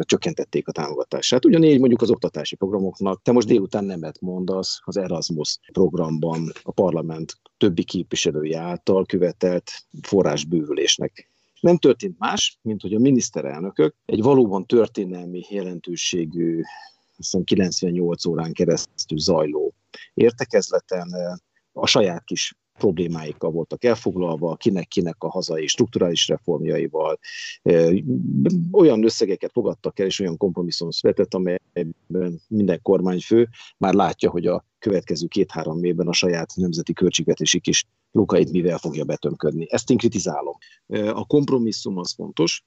[0.00, 1.44] csökkentették a támogatását.
[1.44, 7.32] Ugyanígy mondjuk az oktatási programoknak, te most délután nemet mondasz az Erasmus programban a parlament
[7.56, 9.70] többi képviselője által követelt
[10.02, 11.30] forrásbővülésnek.
[11.60, 16.60] Nem történt más, mint hogy a miniszterelnökök egy valóban történelmi jelentőségű,
[17.16, 19.74] azt 98 órán keresztül zajló
[20.14, 21.08] értekezleten
[21.72, 27.18] a saját kis problémáikkal voltak elfoglalva, kinek-kinek a hazai strukturális reformjaival.
[28.72, 34.66] Olyan összegeket fogadtak el, és olyan kompromisszum született, amelyben minden kormányfő már látja, hogy a
[34.78, 39.66] következő két-három évben a saját nemzeti költségvetési kis lukait mivel fogja betömködni.
[39.70, 40.54] Ezt én kritizálom.
[41.12, 42.62] A kompromisszum az fontos,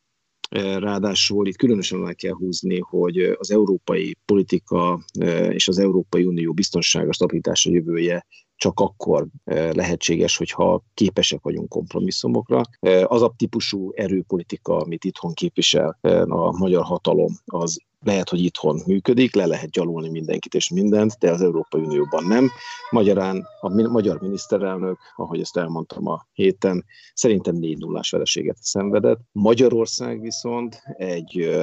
[0.80, 5.06] Ráadásul itt különösen meg kell húzni, hogy az európai politika
[5.50, 8.26] és az Európai Unió biztonsága, stabilitása jövője
[8.62, 9.28] csak akkor
[9.72, 12.62] lehetséges, hogyha képesek vagyunk kompromisszumokra.
[13.04, 15.98] Az a típusú erőpolitika, amit itthon képvisel
[16.28, 21.32] a magyar hatalom, az lehet, hogy itthon működik, le lehet gyalulni mindenkit és mindent, de
[21.32, 22.50] az Európai Unióban nem.
[22.90, 29.20] Magyarán a magyar miniszterelnök, ahogy ezt elmondtam a héten, szerintem 4 0 vereséget szenvedett.
[29.32, 31.62] Magyarország viszont egy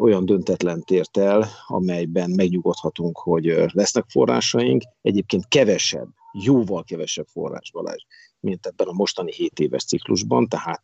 [0.00, 8.02] olyan döntetlen tért el, amelyben megnyugodhatunk, hogy lesznek forrásaink, egyébként kevesebb, jóval kevesebb forrás Balázs,
[8.40, 10.82] mint ebben a mostani 7 éves ciklusban, tehát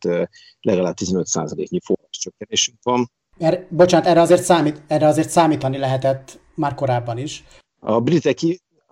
[0.61, 6.75] legalább 15%-nyi forrás csökkenésünk van, Er, bocsánat, erre azért, számít, erre azért számítani lehetett már
[6.75, 7.45] korábban is.
[7.81, 8.39] A britek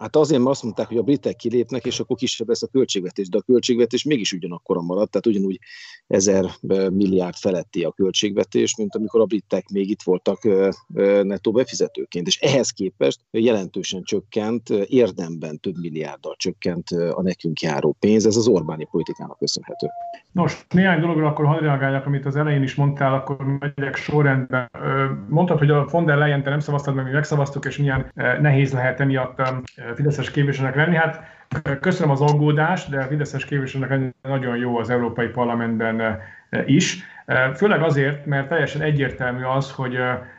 [0.03, 3.29] Hát azért, mert azt mondták, hogy a britek kilépnek, és akkor kisebb lesz a költségvetés,
[3.29, 5.59] de a költségvetés mégis ugyanakkor maradt, tehát ugyanúgy
[6.07, 6.45] ezer
[6.93, 10.39] milliárd feletti a költségvetés, mint amikor a britek még itt voltak
[11.23, 18.27] nettó befizetőként, és ehhez képest jelentősen csökkent, érdemben több milliárddal csökkent a nekünk járó pénz,
[18.27, 19.87] ez az Orbáni politikának köszönhető.
[20.33, 24.71] Nos, néhány dologra akkor hadd reagáljak, amit az elején is mondtál, akkor megyek sorrendben.
[25.29, 28.73] Mondtad, hogy a von der Leyen te nem szavaztad, meg mi megszavaztuk, és milyen nehéz
[28.73, 29.41] lehet emiatt
[29.95, 30.97] Fideszes képviselőnek lenni.
[30.97, 31.31] Hát
[31.81, 36.19] köszönöm az aggódást, de a Fideszes képviselőnek nagyon jó az Európai Parlamentben
[36.67, 37.05] is.
[37.55, 39.99] Főleg azért, mert teljesen egyértelmű az, hogy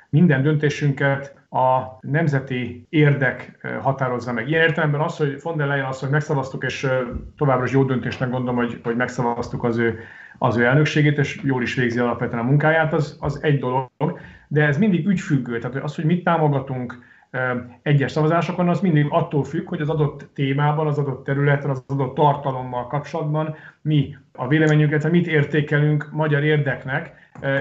[0.09, 4.49] minden döntésünket a nemzeti érdek határozza meg.
[4.49, 6.87] Ilyen értelemben az, hogy von der Leyen azt, hogy megszavaztuk, és
[7.37, 9.99] továbbra is jó döntésnek gondolom, hogy, hogy megszavaztuk az ő,
[10.37, 14.65] az ő elnökségét, és jól is végzi alapvetően a munkáját, az, az egy dolog, de
[14.65, 15.59] ez mindig ügyfüggő.
[15.59, 16.99] Tehát az, hogy mit támogatunk,
[17.81, 22.15] egyes szavazásokon, az mindig attól függ, hogy az adott témában, az adott területen, az adott
[22.15, 27.11] tartalommal kapcsolatban mi a véleményünket, mit értékelünk magyar érdeknek.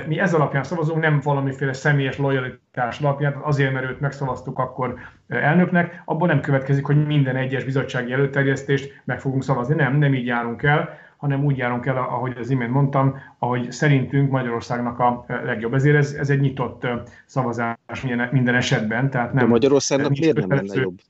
[0.06, 4.94] Mi ez alapján szavazunk, nem valamiféle személyes lojalitás alapján, azért, mert őt megszavaztuk akkor
[5.28, 9.74] elnöknek, abból nem következik, hogy minden egyes bizottsági előterjesztést meg fogunk szavazni.
[9.74, 14.30] Nem, nem így járunk el hanem úgy járunk el, ahogy az imént mondtam, ahogy szerintünk
[14.30, 15.74] Magyarországnak a legjobb.
[15.74, 16.86] Ezért ez, ez egy nyitott
[17.26, 19.10] szavazás minden, minden esetben.
[19.10, 21.00] Tehát nem, De Magyarországnak miért nem lenne jobb?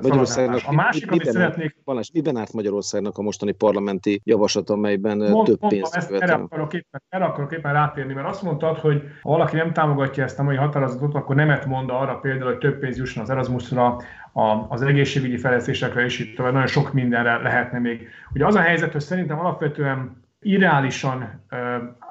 [0.00, 1.76] Magyarországnak, a másik, amit miben, szeretnék...
[1.84, 6.74] Balázs, miben állt Magyarországnak a mostani parlamenti javaslat, amelyben Mond, több pénzt ezt erre akarok,
[6.74, 10.42] éppen, erre akarok éppen rátérni, mert azt mondtad, hogy ha valaki nem támogatja ezt a
[10.42, 13.96] mai határozatot, akkor nemet mond arra például, hogy több pénz jusson az Erasmusra,
[14.32, 16.52] a, az egészségügyi fejlesztésekre, és itt tovább.
[16.52, 18.08] Nagyon sok mindenre lehetne még.
[18.34, 21.42] Ugye az a helyzet, hogy szerintem alapvetően irreálisan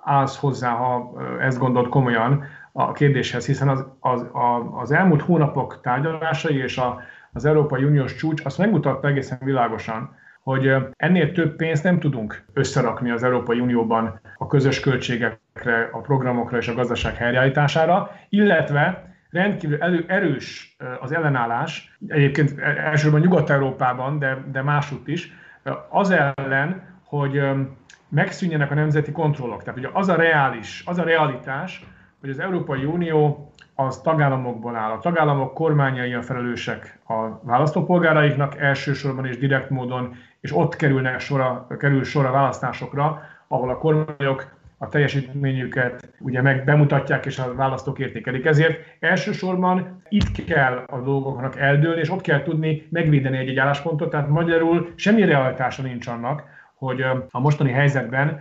[0.03, 4.25] állsz hozzá, ha ezt gondolt komolyan a kérdéshez, hiszen az, az,
[4.81, 7.01] az elmúlt hónapok tárgyalásai és a,
[7.33, 13.11] az Európai Uniós csúcs azt megmutatta egészen világosan, hogy ennél több pénzt nem tudunk összerakni
[13.11, 20.05] az Európai Unióban a közös költségekre, a programokra és a gazdaság helyreállítására, illetve rendkívül elő,
[20.07, 25.33] erős az ellenállás, egyébként elsősorban Nyugat-Európában, de, de másutt is,
[25.89, 27.41] az ellen, hogy
[28.09, 29.63] megszűnjenek a nemzeti kontrollok.
[29.63, 31.85] Tehát ugye az a reális, az a realitás,
[32.19, 33.50] hogy az Európai Unió
[33.85, 34.91] az tagállamokból áll.
[34.91, 41.67] A tagállamok kormányai a felelősek a választópolgáraiknak elsősorban és direkt módon, és ott kerülnek sora,
[41.79, 47.99] kerül sor a választásokra, ahol a kormányok a teljesítményüket ugye meg bemutatják, és a választók
[47.99, 48.45] értékelik.
[48.45, 54.27] Ezért elsősorban itt kell a dolgoknak eldőlni, és ott kell tudni megvédeni egy-egy álláspontot, tehát
[54.27, 56.43] magyarul semmi realitása nincs annak,
[56.75, 58.39] hogy a mostani helyzetben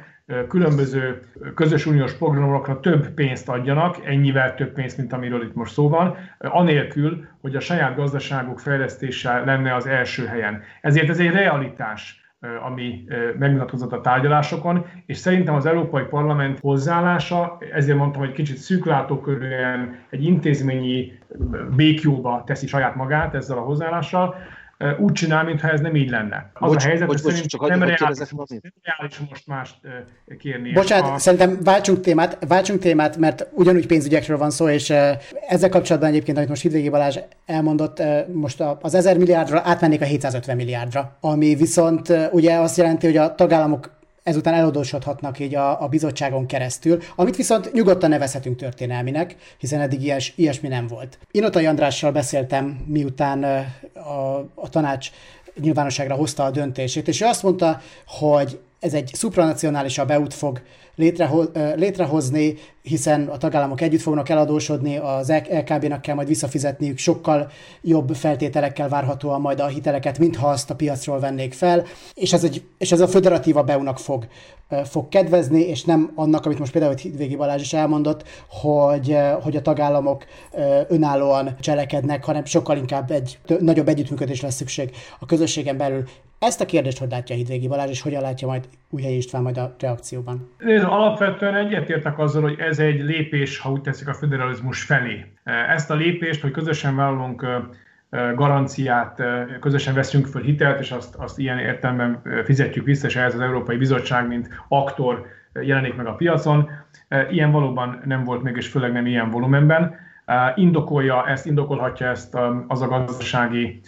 [0.48, 1.20] különböző
[1.54, 6.16] közös uniós programokra több pénzt adjanak, ennyivel több pénzt, mint amiről itt most szó van,
[6.38, 10.62] anélkül, hogy a saját gazdaságuk fejlesztése lenne az első helyen.
[10.80, 12.20] Ezért ez egy realitás
[12.66, 13.04] ami
[13.38, 20.24] megmutatkozott a tárgyalásokon, és szerintem az Európai Parlament hozzáállása, ezért mondtam, hogy kicsit szűklátókörűen egy
[20.24, 21.18] intézményi
[21.76, 24.36] békjóba teszi saját magát ezzel a hozzáállással,
[24.98, 26.50] úgy csinál, mintha ez nem így lenne.
[26.52, 29.74] Az bocs, a helyzet, bocs, bocs, csak nem reális, nem reális most mást
[30.38, 30.72] kérni.
[30.72, 31.18] Bocsánat, a...
[31.18, 34.90] szerintem váltsunk témát, váltsunk témát, mert ugyanúgy pénzügyekről van szó, és
[35.48, 40.56] ezzel kapcsolatban egyébként, amit most Hidvégi Balázs elmondott, most az 1000 milliárdra átmennék a 750
[40.56, 43.98] milliárdra, ami viszont ugye azt jelenti, hogy a tagállamok
[44.30, 50.32] ezután eladósodhatnak így a, a bizottságon keresztül, amit viszont nyugodtan nevezhetünk történelminek, hiszen eddig ilyes,
[50.36, 51.18] ilyesmi nem volt.
[51.30, 53.44] Inotai Andrással beszéltem, miután
[53.94, 55.10] a, a tanács
[55.60, 60.60] nyilvánosságra hozta a döntését, és ő azt mondta, hogy ez egy supranacionálisabb EU-t fog
[60.94, 67.50] létreho- létrehozni, hiszen a tagállamok együtt fognak eladósodni, az LKB-nak kell majd visszafizetniük, sokkal
[67.82, 72.62] jobb feltételekkel várhatóan majd a hiteleket, mintha azt a piacról vennék fel, és ez, egy,
[72.78, 74.26] és ez a föderatíva EU-nak fog,
[74.84, 79.62] fog kedvezni, és nem annak, amit most például Hidvégi Balázs is elmondott, hogy, hogy a
[79.62, 80.24] tagállamok
[80.88, 86.04] önállóan cselekednek, hanem sokkal inkább egy nagyobb együttműködés lesz szükség a közösségen belül.
[86.40, 89.74] Ezt a kérdést hogy látja Hidvégi Balázs, és hogyan látja majd Újhelyi István majd a
[89.78, 90.50] reakcióban?
[90.58, 95.24] Nézd, alapvetően egyetértek azzal, hogy ez egy lépés, ha úgy teszik, a federalizmus felé.
[95.68, 97.46] Ezt a lépést, hogy közösen vállalunk
[98.34, 99.22] garanciát,
[99.60, 103.76] közösen veszünk föl hitelt, és azt, azt ilyen értelemben fizetjük vissza, és ehhez az Európai
[103.76, 105.26] Bizottság, mint aktor
[105.62, 106.68] jelenik meg a piacon.
[107.30, 109.94] Ilyen valóban nem volt még, és főleg nem ilyen volumenben.
[110.54, 113.80] Indokolja ezt, indokolhatja ezt az a gazdasági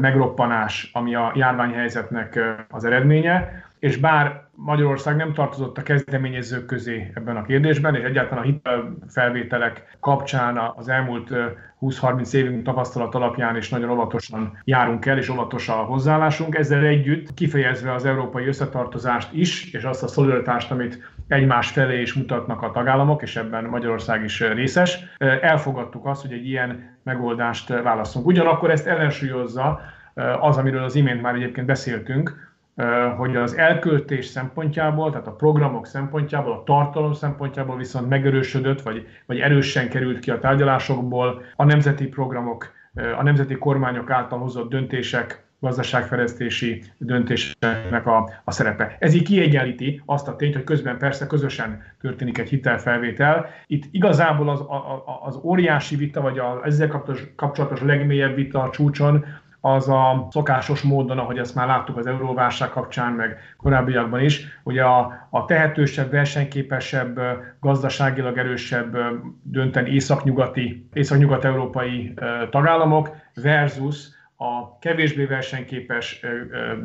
[0.00, 7.36] megroppanás, ami a járványhelyzetnek az eredménye, és bár Magyarország nem tartozott a kezdeményezők közé ebben
[7.36, 11.30] a kérdésben, és egyáltalán a hitelfelvételek kapcsán az elmúlt
[11.80, 16.54] 20-30 évünk tapasztalat alapján is nagyon óvatosan járunk el, és óvatos a hozzáállásunk.
[16.54, 22.14] Ezzel együtt kifejezve az európai összetartozást is, és azt a szolidaritást, amit egymás felé is
[22.14, 24.98] mutatnak a tagállamok, és ebben Magyarország is részes,
[25.40, 28.26] elfogadtuk azt, hogy egy ilyen megoldást válaszunk.
[28.26, 29.80] Ugyanakkor ezt ellensúlyozza
[30.40, 32.52] az, amiről az imént már egyébként beszéltünk,
[33.16, 39.38] hogy az elköltés szempontjából, tehát a programok szempontjából, a tartalom szempontjából viszont megerősödött, vagy, vagy
[39.38, 42.72] erősen került ki a tárgyalásokból a nemzeti programok,
[43.18, 48.96] a nemzeti kormányok által hozott döntések, gazdaságfejlesztési döntéseknek a, a szerepe.
[48.98, 53.46] Ez így kiegyenlíti azt a tényt, hogy közben persze közösen történik egy hitelfelvétel.
[53.66, 57.02] Itt igazából az, a, az óriási vita, vagy a, ezzel
[57.36, 59.24] kapcsolatos legmélyebb vita a csúcson
[59.66, 64.78] az a szokásos módon, ahogy ezt már láttuk az euróválság kapcsán, meg korábbiakban is, hogy
[64.78, 67.20] a, a tehetősebb, versenyképesebb,
[67.60, 68.96] gazdaságilag erősebb,
[69.42, 72.14] dönten északnyugati, északnyugat-európai
[72.50, 76.20] tagállamok versus a kevésbé versenyképes,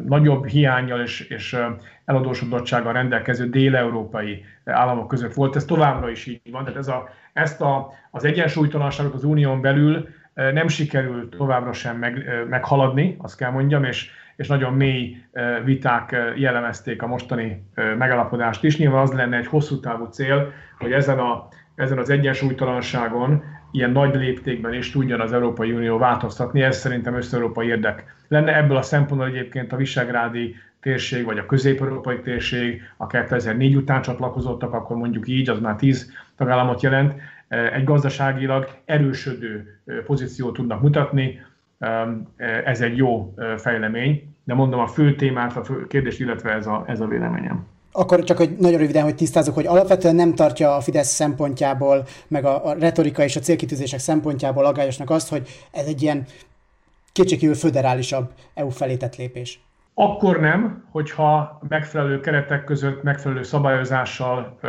[0.06, 1.58] nagyobb hiányjal és, és
[2.06, 5.56] eladósodottsággal rendelkező dél-európai államok között volt.
[5.56, 6.64] Ez továbbra is így van.
[6.64, 10.08] Tehát ez a, ezt a, az egyensúlytalanságot az unión belül
[10.54, 15.18] nem sikerült továbbra sem meg, meghaladni, azt kell mondjam, és, és nagyon mély
[15.64, 17.64] viták jellemezték a mostani
[17.98, 18.78] megalapodást is.
[18.78, 24.16] Nyilván az lenne egy hosszú távú cél, hogy ezen, a, ezen az egyensúlytalanságon ilyen nagy
[24.16, 26.62] léptékben is tudjon az Európai Unió változtatni.
[26.62, 28.58] Ez szerintem össze-európai érdek lenne.
[28.58, 34.74] Ebből a szempontból egyébként a Visegrádi térség, vagy a közép-európai térség, a 2004 után csatlakozottak,
[34.74, 37.14] akkor mondjuk így, az már 10 tagállamot jelent,
[37.50, 41.40] egy gazdaságilag erősödő pozíciót tudnak mutatni.
[42.64, 46.84] Ez egy jó fejlemény, de mondom a fő témát, a fő kérdést, illetve ez a,
[46.88, 47.66] ez a véleményem.
[47.92, 52.46] Akkor csak hogy nagyon röviden, hogy tisztázok, hogy alapvetően nem tartja a Fidesz szempontjából, meg
[52.46, 56.26] a, a retorika és a célkitűzések szempontjából agályosnak azt, hogy ez egy ilyen
[57.12, 59.60] kétségkívül föderálisabb EU felé lépés.
[60.02, 64.60] Akkor nem, hogyha megfelelő keretek között, megfelelő szabályozással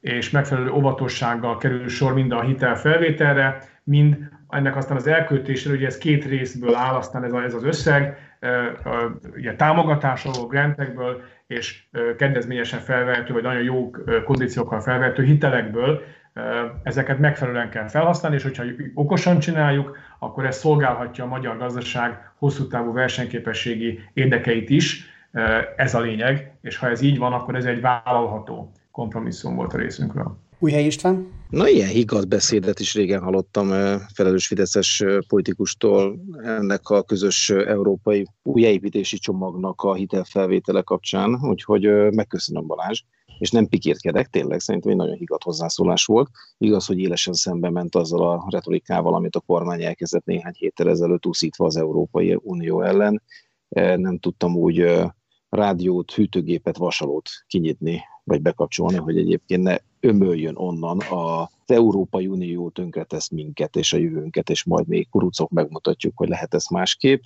[0.00, 4.16] és megfelelő óvatossággal kerül sor mind a hitel felvételre, mind
[4.48, 8.16] ennek aztán az elköltésre, ugye ez két részből áll, aztán ez, a, ez az összeg,
[9.34, 11.84] ugye támogatásokból, grantekből és
[12.16, 13.90] kedvezményesen felvehető, vagy nagyon jó
[14.24, 16.02] kondíciókkal felvehető hitelekből,
[16.82, 18.64] ezeket megfelelően kell felhasználni, és hogyha
[18.94, 25.04] okosan csináljuk, akkor ez szolgálhatja a magyar gazdaság hosszú távú versenyképességi érdekeit is.
[25.76, 29.76] Ez a lényeg, és ha ez így van, akkor ez egy vállalható kompromisszum volt a
[29.76, 30.36] részünkről.
[30.58, 31.26] Újhely István?
[31.48, 33.68] Na, ilyen higgadt beszédet is régen hallottam
[34.14, 43.02] felelős fideszes politikustól ennek a közös európai újjáépítési csomagnak a hitelfelvétele kapcsán, úgyhogy megköszönöm Balázs
[43.42, 46.30] és nem pikírkedek, tényleg szerintem egy nagyon higgadt hozzászólás volt.
[46.58, 51.26] Igaz, hogy élesen szembe ment azzal a retorikával, amit a kormány elkezdett néhány héttel ezelőtt
[51.26, 53.22] úszítva az Európai Unió ellen.
[53.96, 55.00] Nem tudtam úgy
[55.48, 63.28] rádiót, hűtőgépet, vasalót kinyitni, vagy bekapcsolni, hogy egyébként ne ömöljön onnan az Európai Unió tönkretesz
[63.28, 67.22] minket és a jövőnket, és majd még kurucok megmutatjuk, hogy lehet ez másképp.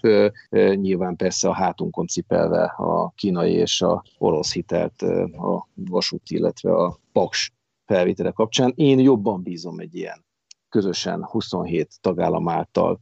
[0.75, 6.99] Nyilván persze a hátunkon cipelve a kínai és a orosz hitelt a vasút, illetve a
[7.13, 7.53] paks
[7.87, 8.73] felvétele kapcsán.
[8.75, 10.25] Én jobban bízom egy ilyen
[10.69, 13.01] közösen 27 tagállam által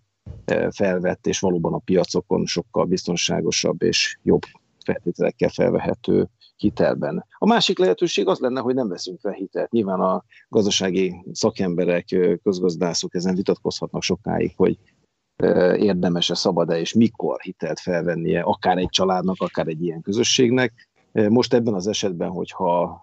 [0.71, 4.43] felvett, és valóban a piacokon sokkal biztonságosabb és jobb
[4.85, 7.27] feltételekkel felvehető hitelben.
[7.39, 9.71] A másik lehetőség az lenne, hogy nem veszünk fel hitelt.
[9.71, 12.05] Nyilván a gazdasági szakemberek,
[12.43, 14.79] közgazdászok ezen vitatkozhatnak sokáig, hogy
[15.77, 20.89] érdemes-e, szabad-e és mikor hitelt felvennie akár egy családnak, akár egy ilyen közösségnek.
[21.29, 23.03] Most ebben az esetben, hogyha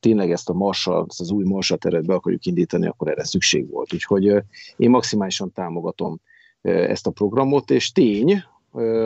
[0.00, 3.70] tényleg ezt a marsal, ezt az új marsal teret be akarjuk indítani, akkor erre szükség
[3.70, 3.94] volt.
[3.94, 4.42] Úgyhogy
[4.76, 6.20] én maximálisan támogatom
[6.62, 8.42] ezt a programot, és tény,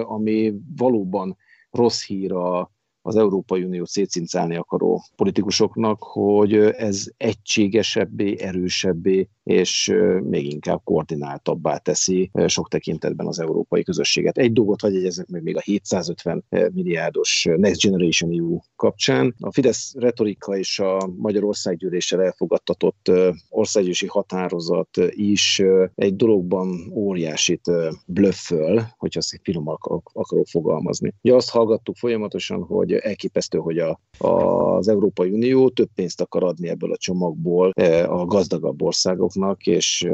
[0.02, 1.36] ami valóban
[1.70, 2.70] rossz hír a,
[3.02, 12.30] az Európai Unió szétcincálni akaró politikusoknak, hogy ez egységesebbé, erősebbé és még inkább koordináltabbá teszi
[12.46, 14.38] sok tekintetben az európai közösséget.
[14.38, 19.34] Egy dolgot hagyj egyezek meg még a 750 milliárdos Next Generation EU kapcsán.
[19.38, 23.10] A Fidesz retorika és a Magyarországgyűléssel elfogadtatott
[23.48, 25.62] országgyűlési határozat is
[25.94, 27.70] egy dologban óriásit
[28.06, 31.14] blöfföl, hogyha ezt finom akarok fogalmazni.
[31.22, 36.68] Ugye azt hallgattuk folyamatosan, hogy elképesztő, hogy a, az Európai Unió több pénzt akar adni
[36.68, 37.70] ebből a csomagból
[38.06, 40.08] a gazdagabb országok országoknak, és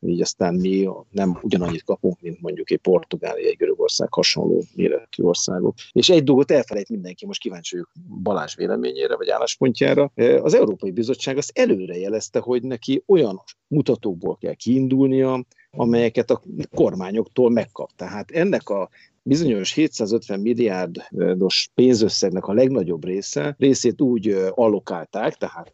[0.00, 5.74] így aztán mi nem ugyanannyit kapunk, mint mondjuk egy Portugália, egy Görögország hasonló méretű országok.
[5.92, 10.12] És egy dolgot elfelejt mindenki, most kíváncsi vagyok Balázs véleményére vagy álláspontjára.
[10.42, 16.42] Az Európai Bizottság azt előre jelezte, hogy neki olyan mutatókból kell kiindulnia, amelyeket a
[16.74, 17.90] kormányoktól megkap.
[17.96, 18.88] Tehát ennek a
[19.22, 25.70] bizonyos 750 milliárdos pénzösszegnek a legnagyobb része, részét úgy allokálták, tehát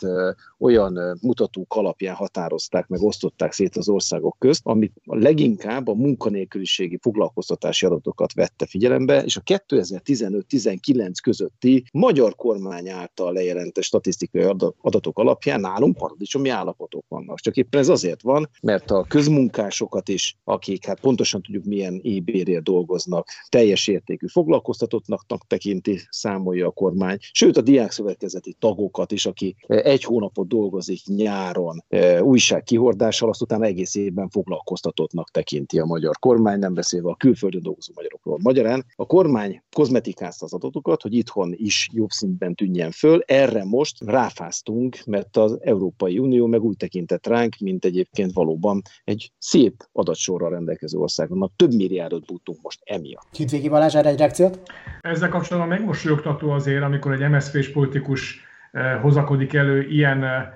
[0.59, 7.87] olyan mutatók alapján határozták meg, osztották szét az országok közt, amit leginkább a munkanélküliségi foglalkoztatási
[7.87, 14.43] adatokat vette figyelembe, és a 2015-19 közötti magyar kormány által lejelentett statisztikai
[14.81, 17.39] adatok alapján nálunk paradicsomi állapotok vannak.
[17.41, 22.63] Csak éppen ez azért van, mert a közmunkásokat is, akik hát pontosan tudjuk milyen ébérért
[22.63, 30.05] dolgoznak, teljes értékű foglalkoztatottnak tekinti, számolja a kormány, sőt a diákszövetkezeti tagokat is, aki egy
[30.05, 36.59] hónapot dolgozik nyáron e, újság kihordással, azt utána egész évben foglalkoztatottnak tekinti a magyar kormány,
[36.59, 38.38] nem beszélve a külföldön dolgozó magyarokról.
[38.42, 44.05] Magyarán a kormány kozmetikázta az adatokat, hogy itthon is jobb szintben tűnjen föl, erre most
[44.05, 50.51] ráfáztunk, mert az Európai Unió meg úgy tekintett ránk, mint egyébként valóban egy szép adatsorral
[50.51, 51.53] rendelkező országnak.
[51.57, 53.26] Több milliárdot bújtunk most emiatt.
[53.33, 54.61] Hidvégi Balázs, erre egy reakciót?
[55.01, 60.49] Ezzel kapcsolatban megmosolyogtató azért, amikor egy MSZP-s politikus eh, hozakodik elő ilyen eh,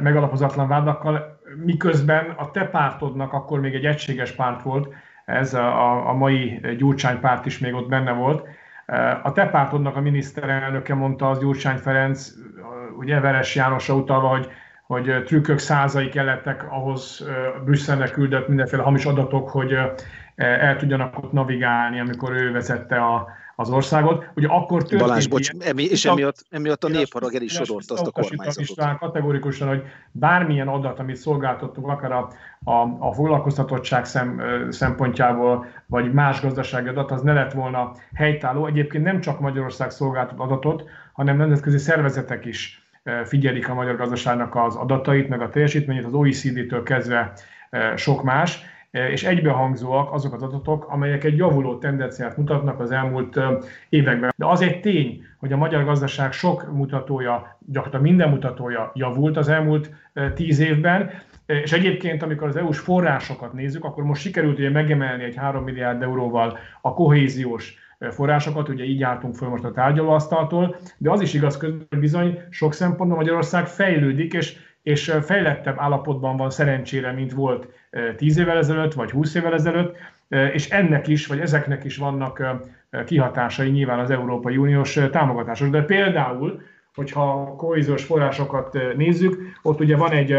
[0.00, 6.12] megalapozatlan vádakkal, miközben a te pártodnak akkor még egy egységes párt volt, ez a, a
[6.12, 8.46] mai Gyurcsány párt is még ott benne volt.
[8.86, 12.32] Eh, a te pártodnak a miniszterelnöke mondta az Gyurcsány Ferenc,
[12.98, 14.50] ugye Veres Jánosra utalva, hogy
[14.86, 17.26] hogy trükkök százai kellettek ahhoz
[17.64, 19.72] Brüsszelnek küldött mindenféle hamis adatok, hogy
[20.34, 24.26] el tudjanak ott navigálni, amikor ő vezette a, az országot.
[24.34, 25.00] Ugye akkor történt...
[25.00, 28.60] Balázs, bocs, emi, és emiatt, emiatt a népharag el is sodort azt a kormányzatot.
[28.60, 32.30] István kategorikusan, hogy bármilyen adat, amit szolgáltattunk, akár a,
[32.64, 38.66] a, a foglalkoztatottság szem, szempontjából, vagy más gazdasági adat, az ne lett volna helytálló.
[38.66, 42.83] Egyébként nem csak Magyarország szolgáltat adatot, hanem nemzetközi szervezetek is
[43.24, 47.32] figyelik a magyar gazdaságnak az adatait, meg a teljesítményét, az OECD-től kezdve
[47.96, 53.40] sok más és egybehangzóak azok az adatok, amelyek egy javuló tendenciát mutatnak az elmúlt
[53.88, 54.32] években.
[54.36, 59.48] De az egy tény, hogy a magyar gazdaság sok mutatója, gyakorlatilag minden mutatója javult az
[59.48, 59.90] elmúlt
[60.34, 61.10] tíz évben,
[61.46, 66.02] és egyébként, amikor az EU-s forrásokat nézzük, akkor most sikerült ugye megemelni egy 3 milliárd
[66.02, 71.56] euróval a kohéziós forrásokat, ugye így álltunk föl most a tárgyalóasztaltól, de az is igaz,
[71.56, 77.68] hogy bizony sok szempontból Magyarország fejlődik, és, és fejlettebb állapotban van szerencsére, mint volt
[78.16, 79.96] 10 évvel ezelőtt, vagy 20 évvel ezelőtt,
[80.52, 82.42] és ennek is, vagy ezeknek is vannak
[83.06, 85.68] kihatásai nyilván az Európai Uniós támogatások.
[85.68, 86.62] De például,
[86.94, 90.38] hogyha a kohéziós forrásokat nézzük, ott ugye van egy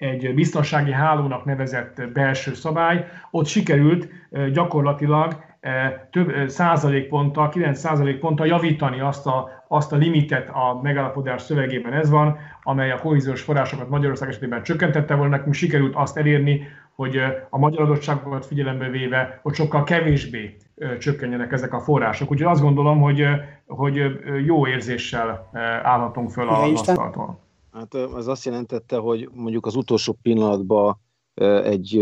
[0.00, 4.08] egy biztonsági hálónak nevezett belső szabály, ott sikerült
[4.52, 5.44] gyakorlatilag
[6.10, 12.36] több százalékponttal, 9 százalékponttal javítani azt a, azt a limitet a megállapodás szövegében ez van,
[12.62, 17.20] amely a kohéziós forrásokat Magyarország esetében csökkentette volna, nekünk sikerült azt elérni, hogy
[17.50, 20.56] a magyar adottságokat figyelembe véve, hogy sokkal kevésbé
[20.98, 22.30] csökkenjenek ezek a források.
[22.30, 23.24] Úgyhogy azt gondolom, hogy,
[23.66, 24.02] hogy
[24.46, 25.50] jó érzéssel
[25.82, 27.38] állhatunk föl a asztaltól.
[27.72, 31.00] Hát ez azt jelentette, hogy mondjuk az utolsó pillanatban
[31.64, 31.98] egy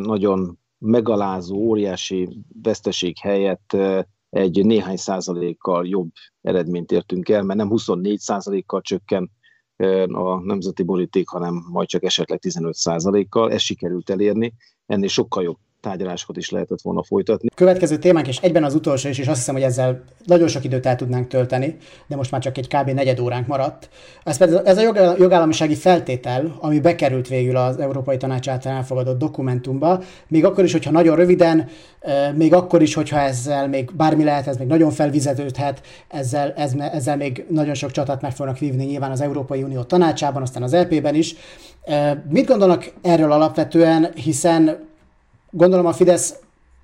[0.00, 3.76] nagyon megalázó, óriási veszteség helyett
[4.30, 9.30] egy néhány százalékkal jobb eredményt értünk el, mert nem 24 százalékkal csökken
[10.12, 13.50] a nemzeti boríték, hanem majd csak esetleg 15 százalékkal.
[13.52, 14.54] Ezt sikerült elérni.
[14.86, 17.48] Ennél sokkal jobb tárgyalásokat is lehetett volna folytatni.
[17.54, 20.86] Következő témánk, és egyben az utolsó is, és azt hiszem, hogy ezzel nagyon sok időt
[20.86, 21.76] el tudnánk tölteni,
[22.06, 22.90] de most már csak egy kb.
[22.90, 23.88] negyed óránk maradt.
[24.24, 30.02] Ez, pedig, ez a jogállamisági feltétel, ami bekerült végül az Európai Tanács által elfogadott dokumentumba,
[30.28, 31.68] még akkor is, hogyha nagyon röviden,
[32.34, 37.16] még akkor is, hogyha ezzel még bármi lehet, ez még nagyon felvizetődhet, ezzel, ez, ezzel
[37.16, 41.14] még nagyon sok csatát meg fognak vívni nyilván az Európai Unió tanácsában, aztán az EP-ben
[41.14, 41.34] is.
[42.28, 44.90] Mit gondolnak erről alapvetően, hiszen
[45.54, 46.34] Gondolom a Fidesz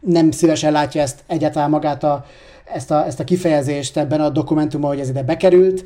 [0.01, 2.25] nem szívesen látja ezt egyáltalán magát a,
[2.64, 5.85] ezt, a, ezt a kifejezést ebben a dokumentumban, hogy ez ide bekerült.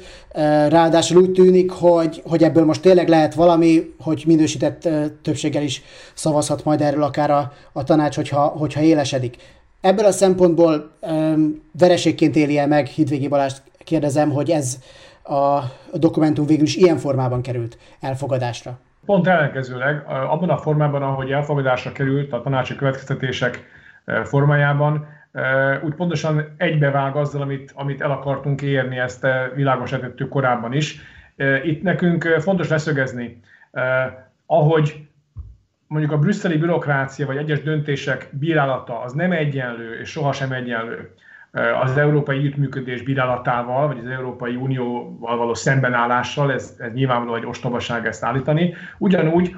[0.68, 4.89] Ráadásul úgy tűnik, hogy, hogy ebből most tényleg lehet valami, hogy minősített
[5.22, 5.83] többséggel is
[6.14, 9.37] szavazhat majd erről akár a, a tanács, hogyha, hogyha élesedik.
[9.80, 14.78] Ebből a szempontból um, vereségként éli el meg Hidvégi Balást kérdezem, hogy ez
[15.22, 15.59] a,
[15.93, 18.78] dokumentum végül is ilyen formában került elfogadásra.
[19.07, 23.64] Pont ellenkezőleg, abban a formában, ahogy elfogadásra került a tanácsi következtetések
[24.24, 25.07] formájában,
[25.82, 31.00] úgy pontosan egybevág azzal, amit, amit el akartunk érni, ezt világosítettük korábban is.
[31.64, 33.40] Itt nekünk fontos leszögezni,
[34.46, 35.07] ahogy
[35.86, 41.14] mondjuk a brüsszeli bürokrácia vagy egyes döntések bírálata az nem egyenlő és sohasem egyenlő
[41.82, 48.07] az európai együttműködés bírálatával, vagy az Európai Unióval való szembenállással, ez, ez nyilvánvaló egy ostobaság
[48.07, 48.74] ezt állítani.
[48.98, 49.57] Ugyanúgy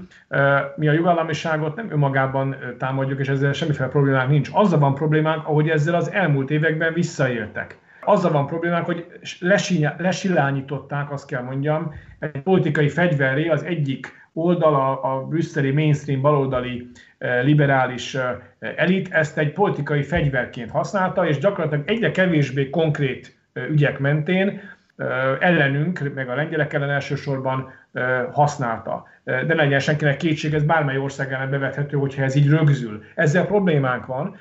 [0.76, 4.51] mi a jogállamiságot nem önmagában támadjuk, és ezzel semmiféle problémánk nincs.
[4.53, 7.78] Azzal van problémánk, ahogy ezzel az elmúlt években visszaéltek.
[8.05, 9.07] Azzal van problémánk, hogy
[9.99, 16.90] lesillányították, azt kell mondjam, egy politikai fegyverré az egyik oldala, a brüsszeli mainstream baloldali
[17.43, 18.16] liberális
[18.59, 23.37] elit ezt egy politikai fegyverként használta, és gyakorlatilag egyre kevésbé konkrét
[23.70, 24.61] ügyek mentén
[25.41, 27.72] ellenünk, meg a lengyelek ellen elsősorban
[28.33, 29.07] használta.
[29.25, 33.03] De legyen senkinek kétség, ez bármely ország ellen bevethető, hogyha ez így rögzül.
[33.14, 34.37] Ezzel problémánk van,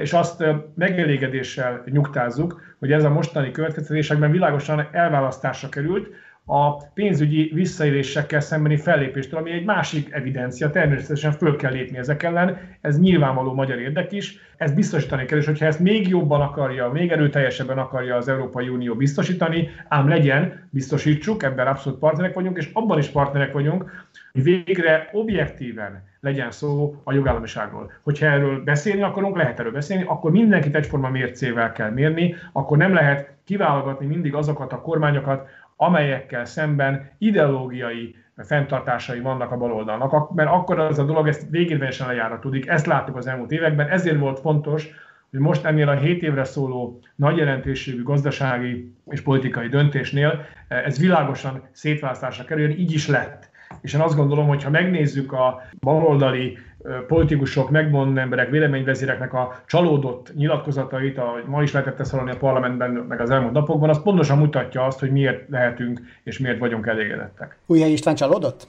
[0.00, 6.08] és azt megelégedéssel nyugtázzuk, hogy ez a mostani következtetésekben világosan elválasztásra került,
[6.48, 12.58] a pénzügyi visszaélésekkel szembeni fellépéstől, ami egy másik evidencia, természetesen föl kell lépni ezek ellen,
[12.80, 17.10] ez nyilvánvaló magyar érdek is, ezt biztosítani kell, és hogyha ezt még jobban akarja, még
[17.10, 22.98] erőteljesebben akarja az Európai Unió biztosítani, ám legyen, biztosítsuk, ebben abszolút partnerek vagyunk, és abban
[22.98, 27.92] is partnerek vagyunk, hogy végre objektíven legyen szó a jogállamiságról.
[28.02, 32.94] Hogyha erről beszélni akarunk, lehet erről beszélni, akkor mindenkit egyforma mércével kell mérni, akkor nem
[32.94, 40.78] lehet kiválogatni mindig azokat a kormányokat, amelyekkel szemben ideológiai fenntartásai vannak a baloldalnak, mert akkor
[40.78, 42.66] az a dolog ezt végérvényesen lejára tudik.
[42.66, 44.88] Ezt láttuk az elmúlt években, ezért volt fontos,
[45.30, 51.68] hogy most ennél a 7 évre szóló nagy jelentőségű gazdasági és politikai döntésnél ez világosan
[51.72, 53.50] szétválasztásra kerül, így is lett.
[53.80, 56.58] És én azt gondolom, hogy ha megnézzük a baloldali
[57.06, 62.90] politikusok, megmondó emberek, véleményvezéreknek a csalódott nyilatkozatait, ahogy ma is lehetett ezt hallani a parlamentben,
[62.90, 67.58] meg az elmúlt napokban, az pontosan mutatja azt, hogy miért lehetünk és miért vagyunk elégedettek.
[67.66, 68.68] Újhely István csalódott?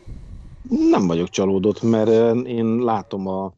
[0.89, 2.09] Nem vagyok csalódott, mert
[2.45, 3.53] én látom a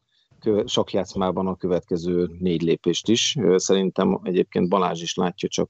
[0.66, 3.38] sakjátszmában a következő négy lépést is.
[3.56, 5.70] Szerintem egyébként Balázs is látja, csak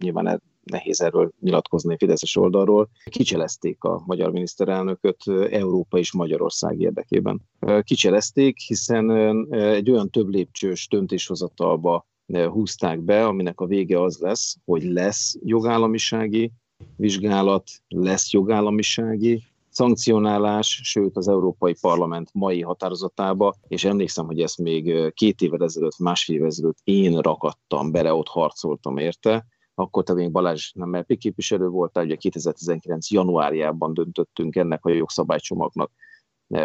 [0.00, 2.88] nyilván nehéz erről nyilatkozni Fideszes oldalról.
[3.04, 7.42] Kicselezték a magyar miniszterelnököt Európa és Magyarország érdekében.
[7.80, 9.10] Kicselezték, hiszen
[9.52, 12.06] egy olyan több lépcsős döntéshozatalba
[12.50, 16.52] húzták be, aminek a vége az lesz, hogy lesz jogállamisági
[16.96, 19.42] vizsgálat, lesz jogállamisági
[19.74, 25.98] szankcionálás, sőt az Európai Parlament mai határozatába, és emlékszem, hogy ezt még két évvel ezelőtt,
[25.98, 31.18] másfél évvel ezelőtt én rakattam bele, ott harcoltam érte, akkor te még Balázs nem LP
[31.18, 33.10] képviselő voltál, ugye 2019.
[33.10, 35.90] januárjában döntöttünk ennek a jogszabálycsomagnak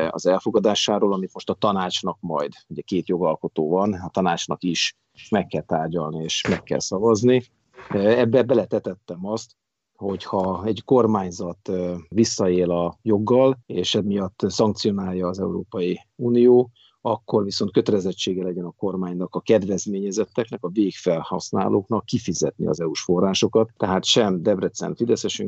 [0.10, 4.97] az elfogadásáról, amit most a tanácsnak majd, ugye két jogalkotó van, a tanácsnak is
[5.30, 7.43] meg kell tárgyalni és meg kell szavazni.
[7.89, 9.51] Ebbe beletetettem azt,
[9.99, 11.71] hogyha egy kormányzat
[12.09, 16.71] visszaél a joggal, és emiatt szankcionálja az Európai Unió,
[17.01, 24.05] akkor viszont kötelezettsége legyen a kormánynak, a kedvezményezetteknek, a végfelhasználóknak kifizetni az EU-s forrásokat, tehát
[24.05, 25.43] sem Debrecen Fideszes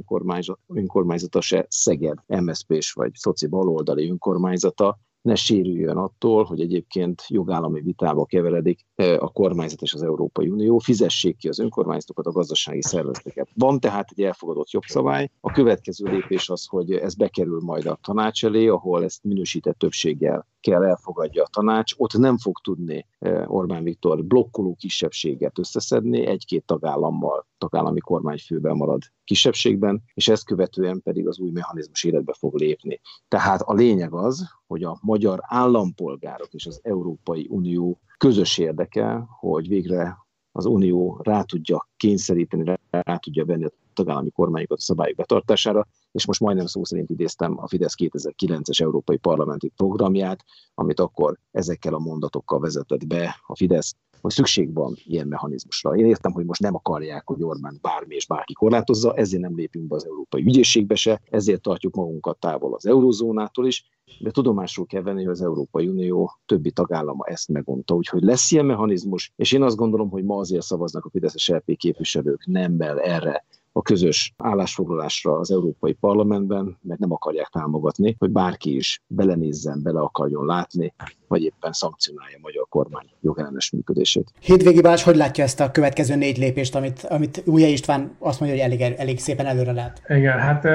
[0.68, 8.26] önkormányzata, se Szeged MSZP-s vagy szoci baloldali önkormányzata ne sérüljön attól, hogy egyébként jogállami vitába
[8.26, 13.50] keveredik e, a kormányzat és az Európai Unió, fizessék ki az önkormányzatokat, a gazdasági szervezeteket.
[13.54, 15.30] Van tehát egy elfogadott jogszabály.
[15.40, 20.48] A következő lépés az, hogy ez bekerül majd a tanács elé, ahol ezt minősített többséggel
[20.60, 21.94] kell elfogadja a tanács.
[21.98, 29.02] Ott nem fog tudni e, Orbán Viktor blokkoló kisebbséget összeszedni, egy-két tagállammal, tagállami kormányfőben marad
[29.24, 33.02] kisebbségben, és ezt követően pedig az új mechanizmus életbe fog lépni.
[33.28, 39.68] Tehát a lényeg az, hogy a magyar állampolgárok és az Európai Unió közös érdeke, hogy
[39.68, 40.18] végre
[40.52, 46.26] az Unió rá tudja kényszeríteni, rá tudja venni a tagállami kormányokat a szabályok betartására, és
[46.26, 50.44] most majdnem szó szerint idéztem a Fidesz 2009-es Európai Parlamenti programját,
[50.74, 55.96] amit akkor ezekkel a mondatokkal vezetett be a Fidesz, hogy szükség van ilyen mechanizmusra.
[55.96, 59.88] Én értem, hogy most nem akarják, hogy Orbán bármi és bárki korlátozza, ezért nem lépünk
[59.88, 63.86] be az Európai Ügyészségbe se, ezért tartjuk magunkat távol az eurozónától is,
[64.20, 68.66] de tudomásul kell venni, hogy az Európai Unió többi tagállama ezt megmondta, úgyhogy lesz ilyen
[68.66, 73.46] mechanizmus, és én azt gondolom, hogy ma azért szavaznak a Fideszes LP képviselők nemmel erre
[73.74, 80.00] a közös állásfoglalásra az Európai Parlamentben, mert nem akarják támogatni, hogy bárki is belenézzen, bele
[80.00, 80.94] akarjon látni,
[81.28, 84.32] vagy éppen szankcionálja a magyar kormány jogellenes működését.
[84.40, 88.58] Hétvégi Balázs, hogy látja ezt a következő négy lépést, amit, amit Újja István azt mondja,
[88.64, 90.02] hogy elég, elég szépen előre lát?
[90.08, 90.66] Igen, hát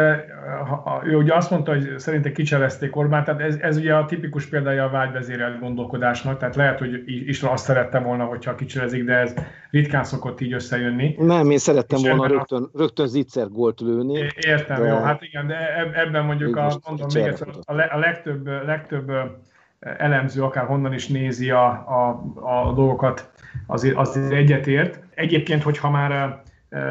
[1.04, 4.84] ő ugye azt mondta, hogy szerinte kicselezték Orbán, tehát ez, ez ugye a tipikus példája
[4.84, 9.34] a vágyvezérelt gondolkodásnak, tehát lehet, hogy István azt szerette volna, hogyha kicselezik, de ez
[9.70, 11.14] ritkán szokott így összejönni.
[11.18, 12.85] Nem, én szerettem volna rögtön, a...
[12.86, 14.28] rögtön zicser gólt lőni.
[14.36, 14.88] Értem, de...
[14.88, 19.12] jó, hát igen, de ebben mondjuk a, mondom még egyszer, a legtöbb, legtöbb
[19.80, 23.30] elemző akár honnan is nézi a, a, a dolgokat,
[23.66, 25.00] azért, azért egyetért.
[25.14, 26.42] Egyébként, hogyha már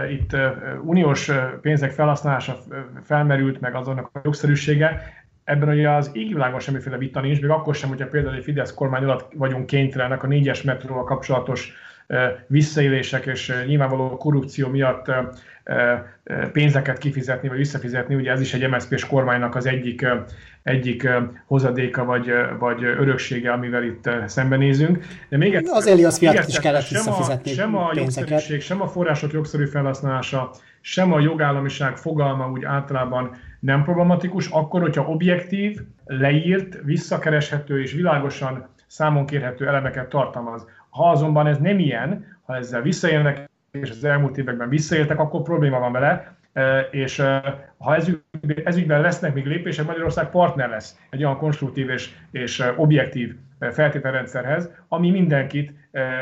[0.09, 0.35] itt
[0.83, 1.31] uniós
[1.61, 2.57] pénzek felhasználása
[3.03, 5.01] felmerült, meg azonnak a jogszerűsége,
[5.43, 9.03] ebben ugye az égvilágon semmiféle vita nincs, még akkor sem, hogyha például egy Fidesz kormány
[9.03, 11.73] alatt vagyunk kénytelenek a négyes metróval kapcsolatos
[12.47, 15.11] visszaélések és nyilvánvaló korrupció miatt
[16.51, 18.15] pénzeket kifizetni, vagy visszafizetni.
[18.15, 20.05] Ugye ez is egy MSZP-s kormánynak az egyik,
[20.63, 21.07] egyik
[21.45, 25.05] hozadéka, vagy, vagy öröksége, amivel itt szembenézünk.
[25.29, 28.87] De még egyszer, az Elias fiat is kellett visszafizetni sem a, sem a sem a
[28.87, 30.51] források jogszerű felhasználása,
[30.81, 38.67] sem a jogállamiság fogalma úgy általában nem problematikus, akkor, hogyha objektív, leírt, visszakereshető és világosan
[38.87, 40.65] számon kérhető elemeket tartalmaz.
[40.89, 43.49] Ha azonban ez nem ilyen, ha ezzel visszaélnek,
[43.81, 46.35] és az elmúlt években visszaéltek, akkor probléma van vele,
[46.91, 47.23] és
[47.77, 47.95] ha
[48.63, 53.35] ez, ügyben lesznek még lépések, Magyarország partner lesz egy olyan konstruktív és, és objektív
[53.71, 55.71] feltételrendszerhez, ami mindenkit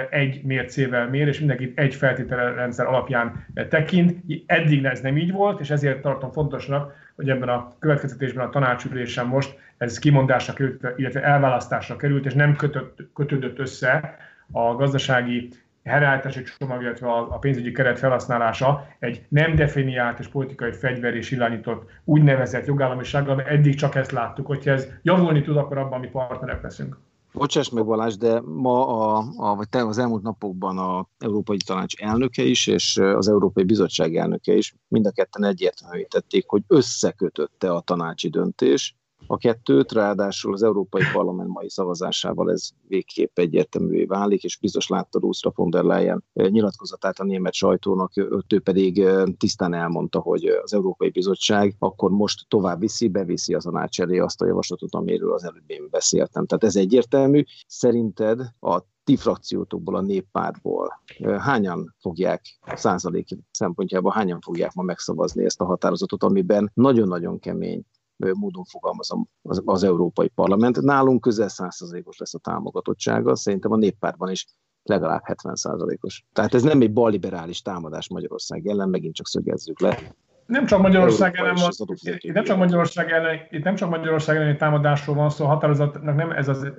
[0.09, 4.23] egy mércével mér, és mindenkit egy feltételrendszer alapján tekint.
[4.45, 9.25] Eddig ez nem így volt, és ezért tartom fontosnak, hogy ebben a következetésben a tanácsülésen
[9.25, 14.17] most ez kimondásra került, illetve elválasztásra került, és nem kötött, kötődött össze
[14.51, 15.49] a gazdasági
[15.83, 21.89] helyreállítási csomag, illetve a, pénzügyi keret felhasználása egy nem definiált és politikai fegyver és irányított
[22.03, 26.61] úgynevezett jogállamisággal, mert eddig csak ezt láttuk, hogyha ez javulni tud, akkor abban mi partnerek
[26.61, 26.97] leszünk.
[27.33, 31.95] Bocsáss meg Balázs, de ma, a, a, vagy te az elmúlt napokban a Európai Tanács
[31.95, 37.71] elnöke is, és az Európai Bizottság elnöke is mind a ketten egyértelműen tették, hogy összekötötte
[37.71, 38.95] a tanácsi döntés
[39.27, 45.19] a kettőt, ráadásul az Európai Parlament mai szavazásával ez végképp egyértelművé válik, és biztos látta
[45.19, 48.11] Ursula von der Leyen nyilatkozatát a német sajtónak,
[48.47, 49.05] ő pedig
[49.37, 54.41] tisztán elmondta, hogy az Európai Bizottság akkor most tovább viszi, beviszi az tanács elé azt
[54.41, 56.45] a javaslatot, amiről az előbb én beszéltem.
[56.45, 57.43] Tehát ez egyértelmű.
[57.67, 61.03] Szerinted a ti frakciótokból, a néppártból
[61.37, 67.83] hányan fogják százalék szempontjából, hányan fogják ma megszavazni ezt a határozatot, amiben nagyon-nagyon kemény
[68.17, 70.81] módon fogalmazom az, az Európai Parlament.
[70.81, 74.47] Nálunk közel 100%-os lesz a támogatottsága, szerintem a néppártban is
[74.83, 76.23] legalább 70%-os.
[76.33, 80.15] Tehát ez nem egy balliberális támadás Magyarország ellen, megint csak szögezzük le.
[80.45, 81.71] Nem csak Magyarország ellen van,
[82.17, 86.31] itt nem csak Magyarország ellen, itt nem csak Magyarország elleni támadásról van szó, határozatnak nem
[86.31, 86.71] ez, az,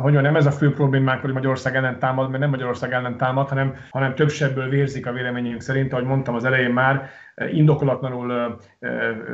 [0.00, 3.48] hogy nem ez a fő problémánk, hogy Magyarország ellen támad, mert nem Magyarország ellen támad,
[3.48, 7.08] hanem, hanem több sebből vérzik a véleményünk szerint, ahogy mondtam az elején már,
[7.52, 8.58] indokolatlanul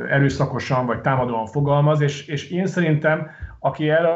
[0.09, 4.13] erőszakosan vagy támadóan fogalmaz, és, és én szerintem, aki erre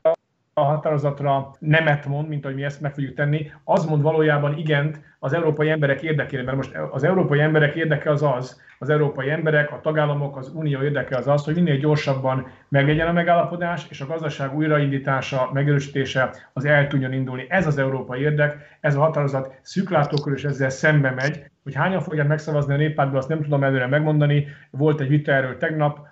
[0.53, 5.01] a határozatra nemet mond, mint ahogy mi ezt meg fogjuk tenni, az mond valójában igent
[5.19, 9.71] az európai emberek érdekére, mert most az európai emberek érdeke az az, az európai emberek,
[9.71, 14.05] a tagállamok, az unió érdeke az az, hogy minél gyorsabban meglegyen a megállapodás, és a
[14.05, 17.45] gazdaság újraindítása, megerősítése az el tudjon indulni.
[17.49, 22.27] Ez az európai érdek, ez a határozat szűklátókör, és ezzel szembe megy, hogy hányan fogják
[22.27, 24.47] megszavazni a néppártból, azt nem tudom előre megmondani.
[24.69, 26.07] Volt egy vita erről tegnap,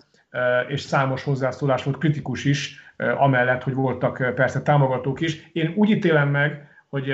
[0.68, 2.80] és számos hozzászólás volt kritikus is,
[3.18, 5.50] amellett, hogy voltak persze támogatók is.
[5.54, 7.14] Én úgy ítélem meg, hogy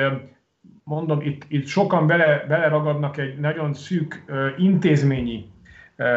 [0.83, 4.23] mondom, itt, itt sokan bele, beleragadnak egy nagyon szűk
[4.57, 5.51] intézményi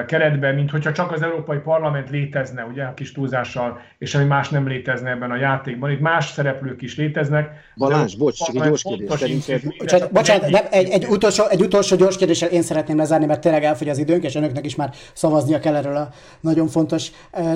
[0.06, 4.48] keretben, mint hogyha csak az Európai Parlament létezne, ugye, a kis túlzással, és ami más
[4.48, 5.90] nem létezne ebben a játékban.
[5.90, 7.50] Itt más szereplők is léteznek.
[7.76, 9.62] Balázs, bocs, csak egy gyors kérdés.
[9.78, 13.64] Bocsánat, bocsánat nem, egy, egy, utolsó, egy utolsó gyors kérdéssel én szeretném lezárni, mert tényleg
[13.64, 16.08] elfogy az időnk, és önöknek is már szavaznia kell erről a
[16.40, 17.10] nagyon fontos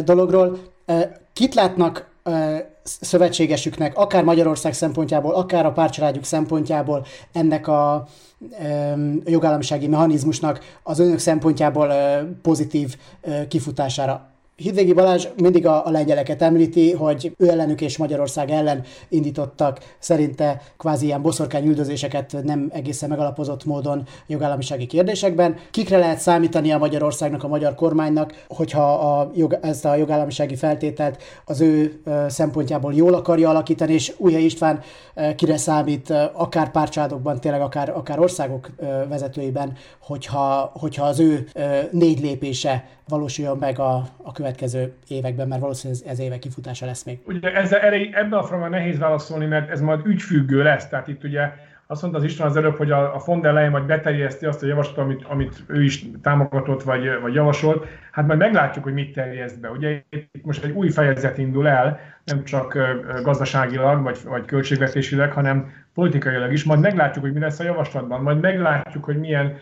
[0.04, 0.58] dologról.
[1.32, 2.08] Kit látnak
[2.82, 8.06] szövetségesüknek, akár Magyarország szempontjából, akár a párcsaládjuk szempontjából ennek a
[9.24, 11.92] jogállamisági mechanizmusnak az önök szempontjából
[12.42, 12.96] pozitív
[13.48, 14.30] kifutására
[14.62, 20.62] Hidvégi Balázs mindig a, a lengyeleket említi, hogy ő ellenük és Magyarország ellen indítottak szerinte
[20.78, 25.56] kvázi ilyen boszorkány üldözéseket nem egészen megalapozott módon jogállamisági kérdésekben.
[25.70, 31.22] Kikre lehet számítani a Magyarországnak, a magyar kormánynak, hogyha a jog, ezt a jogállamisági feltételt
[31.44, 34.80] az ő szempontjából jól akarja alakítani, és Újhely István
[35.36, 38.70] kire számít akár párcsádokban, tényleg akár, akár országok
[39.08, 41.48] vezetőiben, hogyha, hogyha az ő
[41.90, 47.04] négy lépése valósuljon meg a, a következő években, mert valószínűleg ez, ez évek kifutása lesz
[47.04, 47.18] még.
[47.26, 50.88] Ugye ez, erre, ebben a formában nehéz válaszolni, mert ez majd ügyfüggő lesz.
[50.88, 51.52] Tehát itt ugye
[51.90, 54.62] azt mondta az István az előbb, hogy a, a von der Leyen majd beterjeszti azt
[54.62, 57.86] a javaslatot, amit, amit ő is támogatott vagy, vagy javasolt.
[58.12, 59.70] Hát majd meglátjuk, hogy mit terjeszt be.
[59.70, 62.78] Ugye itt most egy új fejezet indul el, nem csak
[63.22, 66.64] gazdaságilag vagy, vagy költségvetésileg, hanem politikailag is.
[66.64, 68.22] Majd meglátjuk, hogy mi lesz a javaslatban.
[68.22, 69.56] Majd meglátjuk, hogy milyen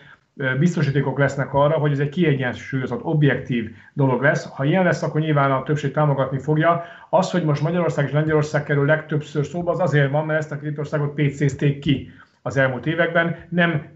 [0.59, 4.49] biztosítékok lesznek arra, hogy ez egy kiegyensúlyozott, objektív dolog lesz.
[4.49, 6.83] Ha ilyen lesz, akkor nyilván a többség támogatni fogja.
[7.09, 10.59] Az, hogy most Magyarország és Lengyelország kerül legtöbbször szóba, az azért van, mert ezt a
[10.59, 12.11] két országot PC-zték ki
[12.41, 13.35] az elmúlt években.
[13.49, 13.91] Nem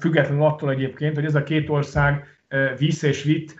[0.00, 2.26] függetlenül attól egyébként, hogy ez a két ország
[2.78, 3.54] visz és vitt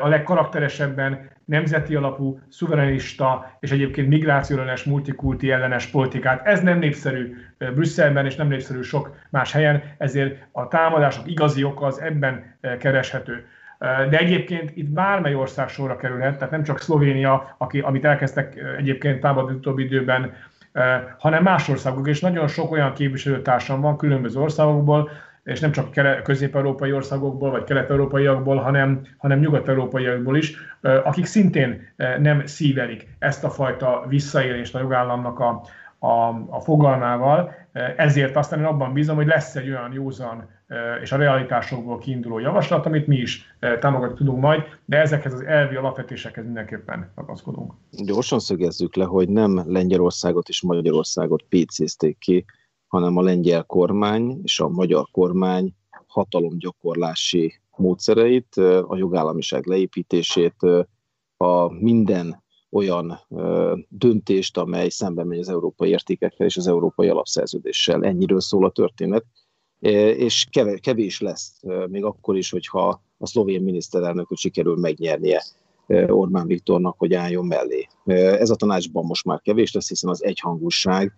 [0.00, 6.46] a legkarakteresebben nemzeti alapú, szuverenista és egyébként migrációellenes, multikulti ellenes politikát.
[6.46, 11.86] Ez nem népszerű Brüsszelben, és nem népszerű sok más helyen, ezért a támadások igazi oka
[11.86, 13.46] az ebben kereshető.
[13.78, 19.20] De egyébként itt bármely ország sorra kerülhet, tehát nem csak Szlovénia, aki, amit elkezdtek egyébként
[19.20, 20.32] támadni utóbbi időben,
[21.18, 25.10] hanem más országok, és nagyon sok olyan képviselőtársam van különböző országokból,
[25.48, 33.08] és nem csak közép-európai országokból, vagy kelet-európaiakból, hanem, hanem nyugat-európaiakból is, akik szintén nem szívelik
[33.18, 35.62] ezt a fajta visszaélést a jogállamnak a,
[35.98, 37.54] a, a fogalmával.
[37.96, 40.48] Ezért aztán én abban bízom, hogy lesz egy olyan józan
[41.02, 45.76] és a realitásokból kiinduló javaslat, amit mi is támogatni tudunk majd, de ezekhez az elvi
[45.76, 47.72] alapvetésekhez mindenképpen ragaszkodunk.
[47.90, 52.44] Gyorsan szögezzük le, hogy nem Lengyelországot és Magyarországot pécézték ki
[52.88, 55.74] hanem a lengyel kormány és a magyar kormány
[56.06, 60.54] hatalomgyakorlási módszereit, a jogállamiság leépítését,
[61.36, 63.18] a minden olyan
[63.88, 68.04] döntést, amely szemben megy az európai értékekkel és az európai alapszerződéssel.
[68.04, 69.24] Ennyiről szól a történet,
[70.16, 70.46] és
[70.80, 75.44] kevés lesz, még akkor is, hogyha a szlovén miniszterelnököt sikerül megnyernie
[76.06, 77.86] Orbán Viktornak, hogy álljon mellé.
[78.04, 81.12] Ez a tanácsban most már kevés lesz, hiszen az egyhangúság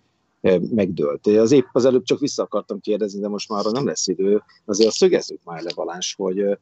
[0.70, 1.26] megdőlt.
[1.26, 4.42] Az épp az előbb csak vissza akartam kérdezni, de most már arra nem lesz idő.
[4.64, 6.58] Azért szögezzük már le, Balázs, hogy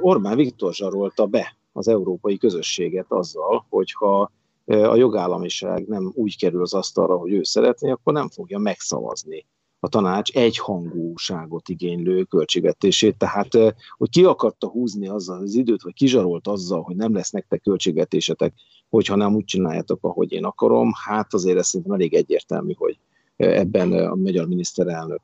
[0.00, 4.32] Orbán Viktor zsarolta be az európai közösséget azzal, hogyha
[4.64, 9.46] a jogállamiság nem úgy kerül az asztalra, hogy ő szeretné, akkor nem fogja megszavazni
[9.80, 13.52] a tanács egyhangúságot igénylő költségvetését, tehát
[13.96, 18.54] hogy ki akarta húzni azzal az időt, vagy kizsarolt azzal, hogy nem lesz nektek költségvetésetek,
[18.88, 22.98] hogyha nem úgy csináljátok, ahogy én akarom, hát azért ez szerintem elég egyértelmű, hogy
[23.36, 25.22] ebben a magyar miniszterelnök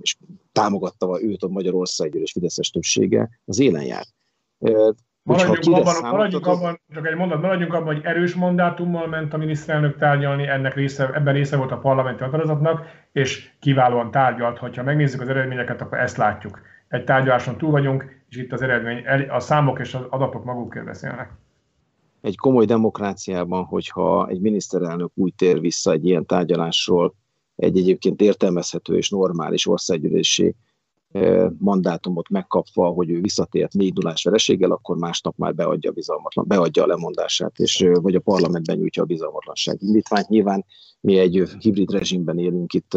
[0.00, 0.16] és
[0.52, 4.04] támogatta őt a Magyarország és Fideszes többsége, az élen jár.
[5.22, 9.98] Maradjunk abban, maradjunk abban, csak egy mondat, maradjunk abban, hogy erős mandátummal ment a miniszterelnök
[9.98, 14.58] tárgyalni, ennek része, ebben része volt a parlamenti határozatnak, és kiválóan tárgyalt.
[14.58, 16.60] Ha megnézzük az eredményeket, akkor ezt látjuk.
[16.88, 21.30] Egy tárgyaláson túl vagyunk, és itt az eredmény, a számok és az adatok magukért beszélnek.
[22.22, 27.14] Egy komoly demokráciában, hogyha egy miniszterelnök úgy tér vissza egy ilyen tárgyalásról,
[27.56, 30.54] egy egyébként értelmezhető és normális országgyűlési
[31.58, 36.82] mandátumot megkapva, hogy ő visszatért négy nullás vereséggel, akkor másnap már beadja a bizalmatlan, beadja
[36.82, 40.28] a lemondását, és vagy a parlamentben nyújtja a bizalmatlanság indítványt.
[40.28, 40.64] Nyilván
[41.00, 42.96] mi egy hibrid rezsimben élünk itt,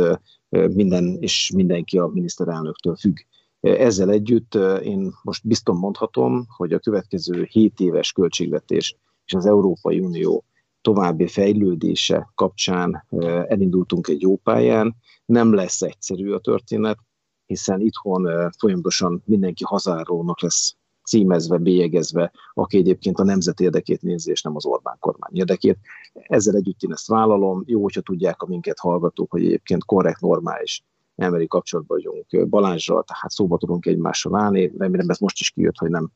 [0.49, 3.17] minden és mindenki a miniszterelnöktől függ.
[3.59, 8.95] Ezzel együtt én most biztos mondhatom, hogy a következő 7 éves költségvetés
[9.25, 10.43] és az Európai Unió
[10.81, 13.05] további fejlődése kapcsán
[13.47, 14.95] elindultunk egy jó pályán.
[15.25, 16.97] Nem lesz egyszerű a történet,
[17.45, 24.41] hiszen itthon folyamatosan mindenki hazárónak lesz címezve, bélyegezve, aki egyébként a nemzet érdekét nézi, és
[24.41, 25.77] nem az Orbán kormány érdekét.
[26.13, 27.63] Ezzel együtt én ezt vállalom.
[27.65, 30.83] Jó, hogyha tudják a minket hallgatók, hogy egyébként korrekt, normális
[31.15, 34.71] emberi kapcsolatban vagyunk Balázsral, tehát szóba tudunk egymással állni.
[34.77, 36.11] Remélem ez most is kijött, hogy nem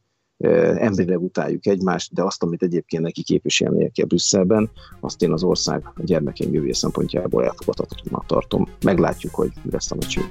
[0.78, 4.70] emberileg utáljuk egymást, de azt, amit egyébként neki képviselnie kell Brüsszelben,
[5.00, 8.68] azt én az ország a gyermekeim jövője szempontjából elfogadhatatlanak tartom.
[8.84, 10.28] Meglátjuk, hogy mi lesz a meccsünk.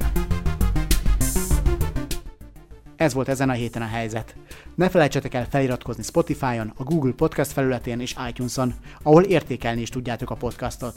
[2.99, 4.35] ez volt ezen a héten a helyzet.
[4.75, 10.31] Ne felejtsetek el feliratkozni Spotify-on, a Google Podcast felületén és iTunes-on, ahol értékelni is tudjátok
[10.31, 10.97] a podcastot.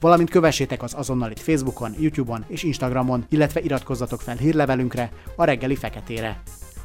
[0.00, 6.42] Valamint kövessétek az azonnalit Facebookon, YouTube-on és Instagramon, illetve iratkozzatok fel hírlevelünkre, a reggeli feketére.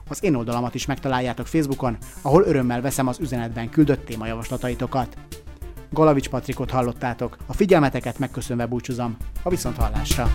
[0.09, 5.17] Az én oldalamat is megtaláljátok Facebookon, ahol örömmel veszem az üzenetben küldött témajavaslataitokat.
[5.91, 10.27] Galavics Patrikot hallottátok, a figyelmeteket megköszönve búcsúzom, a viszont hallásra!